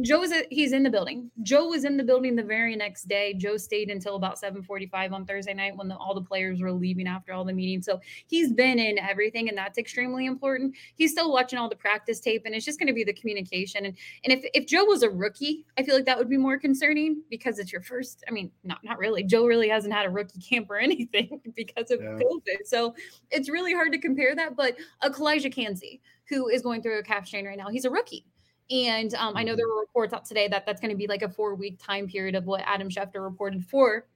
Joe 0.01 0.23
is 0.23 0.31
a, 0.31 0.45
he's 0.49 0.73
in 0.73 0.83
the 0.83 0.89
building. 0.89 1.29
Joe 1.43 1.67
was 1.67 1.85
in 1.85 1.97
the 1.97 2.03
building 2.03 2.35
the 2.35 2.43
very 2.43 2.75
next 2.75 3.07
day. 3.07 3.33
Joe 3.33 3.57
stayed 3.57 3.89
until 3.89 4.15
about 4.15 4.39
7:45 4.39 5.11
on 5.11 5.25
Thursday 5.25 5.53
night 5.53 5.75
when 5.75 5.87
the, 5.87 5.95
all 5.95 6.15
the 6.15 6.21
players 6.21 6.61
were 6.61 6.71
leaving 6.71 7.07
after 7.07 7.33
all 7.33 7.43
the 7.45 7.53
meetings. 7.53 7.85
So 7.85 7.99
he's 8.27 8.51
been 8.51 8.79
in 8.79 8.97
everything, 8.97 9.49
and 9.49 9.57
that's 9.57 9.77
extremely 9.77 10.25
important. 10.25 10.75
He's 10.95 11.11
still 11.11 11.31
watching 11.31 11.59
all 11.59 11.69
the 11.69 11.75
practice 11.75 12.19
tape, 12.19 12.43
and 12.45 12.55
it's 12.55 12.65
just 12.65 12.79
going 12.79 12.87
to 12.87 12.93
be 12.93 13.03
the 13.03 13.13
communication. 13.13 13.85
And 13.85 13.97
and 14.23 14.33
if 14.33 14.45
if 14.53 14.65
Joe 14.65 14.85
was 14.85 15.03
a 15.03 15.09
rookie, 15.09 15.65
I 15.77 15.83
feel 15.83 15.95
like 15.95 16.05
that 16.05 16.17
would 16.17 16.29
be 16.29 16.37
more 16.37 16.57
concerning 16.57 17.21
because 17.29 17.59
it's 17.59 17.71
your 17.71 17.81
first. 17.81 18.23
I 18.27 18.31
mean, 18.31 18.51
not 18.63 18.79
not 18.83 18.97
really. 18.97 19.23
Joe 19.23 19.45
really 19.45 19.69
hasn't 19.69 19.93
had 19.93 20.05
a 20.05 20.09
rookie 20.09 20.39
camp 20.39 20.69
or 20.69 20.77
anything 20.83 21.39
because 21.55 21.91
of 21.91 22.01
yeah. 22.01 22.17
COVID. 22.19 22.65
So 22.65 22.95
it's 23.29 23.49
really 23.49 23.73
hard 23.73 23.91
to 23.91 23.99
compare 23.99 24.35
that 24.35 24.52
that, 24.55 24.75
but 25.01 25.09
a 25.09 25.13
Calijah 25.13 25.53
Kancey 25.53 26.01
who 26.29 26.47
is 26.47 26.61
going 26.61 26.81
through 26.81 26.99
a 26.99 27.03
calf 27.03 27.27
strain 27.27 27.45
right 27.45 27.57
now. 27.57 27.69
He's 27.69 27.85
a 27.85 27.89
rookie. 27.89 28.25
And 28.71 29.13
um, 29.15 29.35
I 29.35 29.43
know 29.43 29.55
there 29.55 29.65
mm-hmm. 29.65 29.75
were 29.75 29.81
reports 29.81 30.13
out 30.13 30.25
today 30.25 30.47
that 30.47 30.65
that's 30.65 30.79
going 30.79 30.91
to 30.91 30.97
be 30.97 31.07
like 31.07 31.21
a 31.21 31.29
four 31.29 31.55
week 31.55 31.79
time 31.83 32.07
period 32.07 32.35
of 32.35 32.45
what 32.45 32.61
Adam 32.65 32.89
Schefter 32.89 33.23
reported 33.23 33.65
for 33.65 34.07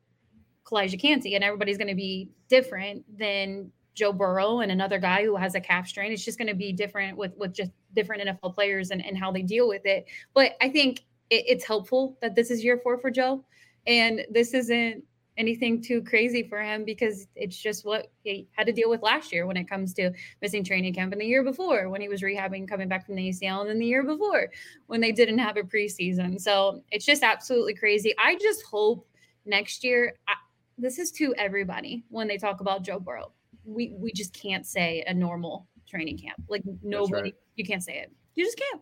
Calijah 0.63 0.99
Kancey, 0.99 1.35
and 1.35 1.43
everybody's 1.43 1.77
going 1.77 1.87
to 1.89 1.95
be 1.95 2.29
different 2.49 3.03
than 3.17 3.71
Joe 3.93 4.13
Burrow 4.13 4.59
and 4.59 4.71
another 4.71 4.99
guy 4.99 5.23
who 5.23 5.35
has 5.35 5.55
a 5.55 5.61
calf 5.61 5.87
strain. 5.87 6.11
It's 6.11 6.23
just 6.23 6.37
going 6.37 6.49
to 6.49 6.55
be 6.55 6.71
different 6.71 7.17
with 7.17 7.35
with 7.37 7.53
just 7.53 7.71
different 7.93 8.23
NFL 8.23 8.53
players 8.53 8.91
and, 8.91 9.05
and 9.05 9.17
how 9.17 9.31
they 9.31 9.41
deal 9.41 9.67
with 9.67 9.85
it. 9.85 10.05
But 10.33 10.55
I 10.61 10.69
think 10.69 10.99
it, 11.29 11.45
it's 11.47 11.65
helpful 11.65 12.17
that 12.21 12.35
this 12.35 12.51
is 12.51 12.63
year 12.63 12.77
four 12.77 12.97
for 12.97 13.09
Joe, 13.09 13.43
and 13.85 14.25
this 14.29 14.53
isn't 14.53 15.03
anything 15.37 15.81
too 15.81 16.01
crazy 16.01 16.43
for 16.43 16.61
him 16.61 16.83
because 16.83 17.27
it's 17.35 17.57
just 17.57 17.85
what 17.85 18.07
he 18.23 18.47
had 18.53 18.65
to 18.67 18.73
deal 18.73 18.89
with 18.89 19.01
last 19.03 19.31
year 19.31 19.45
when 19.45 19.57
it 19.57 19.69
comes 19.69 19.93
to 19.93 20.11
missing 20.41 20.63
training 20.63 20.93
camp 20.93 21.11
and 21.11 21.21
the 21.21 21.25
year 21.25 21.43
before 21.43 21.89
when 21.89 22.01
he 22.01 22.09
was 22.09 22.21
rehabbing 22.21 22.67
coming 22.67 22.87
back 22.87 23.05
from 23.05 23.15
the 23.15 23.29
ACL 23.29 23.61
and 23.61 23.69
then 23.69 23.79
the 23.79 23.85
year 23.85 24.03
before 24.03 24.49
when 24.87 24.99
they 24.99 25.11
didn't 25.11 25.37
have 25.37 25.57
a 25.57 25.61
preseason. 25.61 26.41
So 26.41 26.81
it's 26.91 27.05
just 27.05 27.23
absolutely 27.23 27.75
crazy. 27.75 28.13
I 28.17 28.35
just 28.35 28.63
hope 28.63 29.07
next 29.45 29.83
year 29.83 30.15
I, 30.27 30.33
this 30.77 30.99
is 30.99 31.11
to 31.13 31.33
everybody 31.35 32.03
when 32.09 32.27
they 32.27 32.37
talk 32.37 32.59
about 32.59 32.83
Joe 32.83 32.99
Burrow. 32.99 33.31
We 33.63 33.93
we 33.97 34.11
just 34.11 34.33
can't 34.33 34.65
say 34.65 35.03
a 35.07 35.13
normal 35.13 35.67
training 35.87 36.17
camp. 36.17 36.41
Like 36.47 36.63
nobody 36.81 37.21
right. 37.21 37.35
you 37.55 37.65
can't 37.65 37.83
say 37.83 37.99
it. 37.99 38.11
You 38.35 38.45
just 38.45 38.57
can't. 38.57 38.81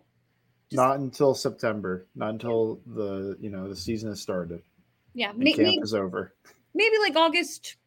Just, 0.69 0.77
not 0.77 1.00
until 1.00 1.33
September. 1.33 2.07
Not 2.15 2.29
until 2.29 2.79
the 2.85 3.38
you 3.39 3.50
know 3.50 3.67
the 3.67 3.75
season 3.75 4.09
has 4.09 4.21
started. 4.21 4.62
Yeah, 5.15 5.31
maybe, 5.36 5.63
camp 5.63 5.84
is 5.84 5.93
over. 5.93 6.34
Maybe 6.74 6.98
like 7.00 7.15
August 7.15 7.77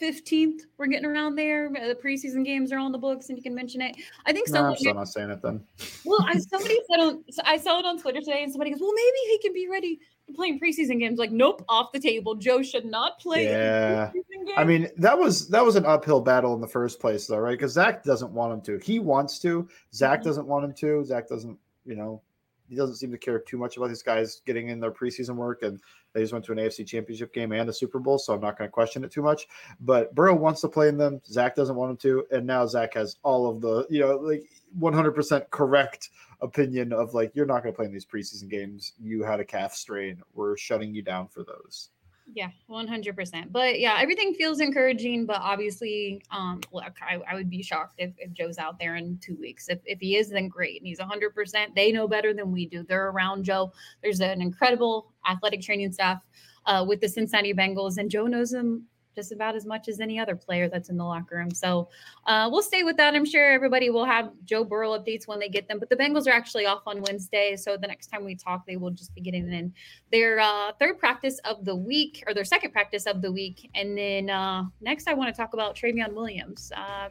15th, 0.00 0.62
we're 0.78 0.86
getting 0.86 1.04
around 1.04 1.34
there. 1.34 1.68
The 1.68 1.98
preseason 2.00 2.44
games 2.44 2.72
are 2.72 2.78
on 2.78 2.92
the 2.92 2.98
books, 2.98 3.28
and 3.28 3.36
you 3.36 3.42
can 3.42 3.54
mention 3.54 3.82
it. 3.82 3.96
I 4.24 4.32
think 4.32 4.48
someone. 4.48 4.64
No, 4.64 4.70
I'm 4.70 4.76
still 4.76 4.94
not 4.94 5.08
saying 5.08 5.30
it 5.30 5.42
then. 5.42 5.62
Well, 6.04 6.24
I 6.26 6.38
somebody 6.38 6.78
said 6.88 7.00
on 7.00 7.24
I 7.44 7.56
saw 7.58 7.80
it 7.80 7.84
on 7.84 7.98
Twitter 7.98 8.20
today, 8.20 8.42
and 8.44 8.52
somebody 8.52 8.70
goes, 8.70 8.80
"Well, 8.80 8.92
maybe 8.94 9.16
he 9.32 9.38
can 9.40 9.52
be 9.52 9.68
ready 9.68 10.00
to 10.28 10.32
play 10.32 10.48
in 10.48 10.60
preseason 10.60 11.00
games." 11.00 11.18
Like, 11.18 11.32
nope, 11.32 11.64
off 11.68 11.92
the 11.92 12.00
table. 12.00 12.36
Joe 12.36 12.62
should 12.62 12.84
not 12.84 13.18
play. 13.18 13.46
Yeah, 13.46 14.12
I 14.56 14.64
mean 14.64 14.88
that 14.96 15.18
was 15.18 15.48
that 15.48 15.64
was 15.64 15.76
an 15.76 15.84
uphill 15.84 16.20
battle 16.20 16.54
in 16.54 16.60
the 16.60 16.68
first 16.68 17.00
place, 17.00 17.26
though, 17.26 17.38
right? 17.38 17.58
Because 17.58 17.72
Zac 17.72 18.04
doesn't 18.04 18.30
want 18.30 18.52
him 18.52 18.60
to. 18.62 18.84
He 18.84 19.00
wants 19.00 19.40
to. 19.40 19.68
Zac 19.92 20.20
mm-hmm. 20.20 20.28
doesn't 20.28 20.46
want 20.46 20.64
him 20.64 20.72
to. 20.74 21.04
Zac 21.04 21.28
doesn't. 21.28 21.58
You 21.84 21.96
know, 21.96 22.22
he 22.70 22.76
doesn't 22.76 22.96
seem 22.96 23.10
to 23.10 23.18
care 23.18 23.40
too 23.40 23.58
much 23.58 23.76
about 23.76 23.88
these 23.88 24.02
guys 24.02 24.40
getting 24.46 24.68
in 24.68 24.78
their 24.78 24.92
preseason 24.92 25.34
work, 25.34 25.62
and 25.62 25.80
they 26.12 26.20
just 26.20 26.32
went 26.32 26.44
to 26.44 26.52
an 26.52 26.58
AFC 26.58 26.86
Championship 26.86 27.34
game 27.34 27.50
and 27.52 27.68
a 27.68 27.72
Super 27.72 27.98
Bowl, 27.98 28.16
so 28.16 28.32
I'm 28.32 28.40
not 28.40 28.56
going 28.56 28.68
to 28.68 28.72
question 28.72 29.02
it 29.02 29.10
too 29.10 29.22
much. 29.22 29.48
But 29.80 30.14
Burrow 30.14 30.36
wants 30.36 30.60
to 30.60 30.68
play 30.68 30.88
in 30.88 30.96
them. 30.96 31.20
Zac 31.26 31.56
doesn't 31.56 31.74
want 31.74 31.90
him 31.90 31.96
to, 31.98 32.26
and 32.30 32.46
now 32.46 32.64
Zac 32.66 32.94
has 32.94 33.16
all 33.24 33.48
of 33.48 33.60
the 33.60 33.86
you 33.90 34.00
know 34.00 34.16
like 34.16 34.44
100% 34.78 35.50
correct 35.50 36.10
opinion 36.40 36.92
of 36.92 37.12
like 37.12 37.32
you're 37.34 37.46
not 37.46 37.62
going 37.62 37.72
to 37.72 37.76
play 37.76 37.86
in 37.86 37.92
these 37.92 38.06
preseason 38.06 38.48
games. 38.48 38.92
You 39.00 39.24
had 39.24 39.40
a 39.40 39.44
calf 39.44 39.74
strain. 39.74 40.22
We're 40.34 40.56
shutting 40.56 40.94
you 40.94 41.02
down 41.02 41.26
for 41.26 41.44
those. 41.44 41.90
Yeah, 42.32 42.50
100%. 42.68 43.50
But 43.50 43.80
yeah, 43.80 43.98
everything 44.00 44.34
feels 44.34 44.60
encouraging. 44.60 45.26
But 45.26 45.40
obviously, 45.40 46.22
um, 46.30 46.60
look, 46.72 46.94
I, 47.02 47.20
I 47.28 47.34
would 47.34 47.50
be 47.50 47.62
shocked 47.62 47.94
if, 47.98 48.12
if 48.18 48.32
Joe's 48.32 48.58
out 48.58 48.78
there 48.78 48.96
in 48.96 49.18
two 49.18 49.36
weeks. 49.36 49.68
If, 49.68 49.80
if 49.84 49.98
he 50.00 50.16
is, 50.16 50.30
then 50.30 50.48
great. 50.48 50.80
And 50.80 50.86
he's 50.86 51.00
100%. 51.00 51.74
They 51.74 51.92
know 51.92 52.06
better 52.06 52.32
than 52.32 52.52
we 52.52 52.66
do. 52.66 52.84
They're 52.84 53.08
around 53.08 53.44
Joe. 53.44 53.72
There's 54.02 54.20
an 54.20 54.40
incredible 54.40 55.12
athletic 55.28 55.60
training 55.60 55.92
staff 55.92 56.24
uh, 56.66 56.84
with 56.86 57.00
the 57.00 57.08
Cincinnati 57.08 57.52
Bengals, 57.54 57.98
and 57.98 58.10
Joe 58.10 58.26
knows 58.26 58.50
them 58.50 58.84
just 59.20 59.32
about 59.32 59.54
as 59.54 59.66
much 59.66 59.86
as 59.86 60.00
any 60.00 60.18
other 60.18 60.34
player 60.34 60.68
that's 60.68 60.88
in 60.88 60.96
the 60.96 61.04
locker 61.04 61.36
room. 61.36 61.50
So 61.50 61.88
uh, 62.26 62.48
we'll 62.50 62.62
stay 62.62 62.82
with 62.82 62.96
that. 62.96 63.14
I'm 63.14 63.26
sure 63.26 63.52
everybody 63.52 63.90
will 63.90 64.06
have 64.06 64.32
Joe 64.44 64.64
Burrow 64.64 64.98
updates 64.98 65.28
when 65.28 65.38
they 65.38 65.48
get 65.50 65.68
them. 65.68 65.78
But 65.78 65.90
the 65.90 65.96
Bengals 65.96 66.26
are 66.26 66.32
actually 66.32 66.64
off 66.64 66.82
on 66.86 67.02
Wednesday, 67.02 67.56
so 67.56 67.76
the 67.76 67.86
next 67.86 68.06
time 68.06 68.24
we 68.24 68.34
talk, 68.34 68.66
they 68.66 68.76
will 68.76 68.90
just 68.90 69.14
be 69.14 69.20
getting 69.20 69.52
in 69.52 69.74
their 70.10 70.40
uh, 70.40 70.72
third 70.80 70.98
practice 70.98 71.38
of 71.40 71.64
the 71.64 71.76
week 71.76 72.24
or 72.26 72.32
their 72.32 72.44
second 72.44 72.72
practice 72.72 73.04
of 73.06 73.20
the 73.20 73.30
week. 73.30 73.70
And 73.74 73.96
then 73.96 74.30
uh, 74.30 74.64
next, 74.80 75.06
I 75.06 75.14
want 75.14 75.34
to 75.34 75.38
talk 75.38 75.52
about 75.52 75.76
Trayveon 75.76 76.14
Williams. 76.14 76.72
Uh, 76.74 77.10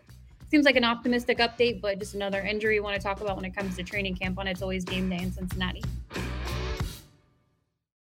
seems 0.49 0.65
like 0.65 0.75
an 0.75 0.83
optimistic 0.83 1.37
update, 1.37 1.79
but 1.79 1.99
just 1.99 2.15
another 2.15 2.41
injury 2.41 2.75
you 2.75 2.83
want 2.83 2.95
to 2.95 3.01
talk 3.01 3.21
about 3.21 3.35
when 3.35 3.45
it 3.45 3.55
comes 3.55 3.75
to 3.77 3.83
training 3.83 4.15
camp 4.15 4.39
on 4.39 4.47
It's 4.47 4.63
Always 4.63 4.83
Game 4.83 5.09
Day 5.09 5.19
in 5.19 5.31
Cincinnati. 5.31 5.83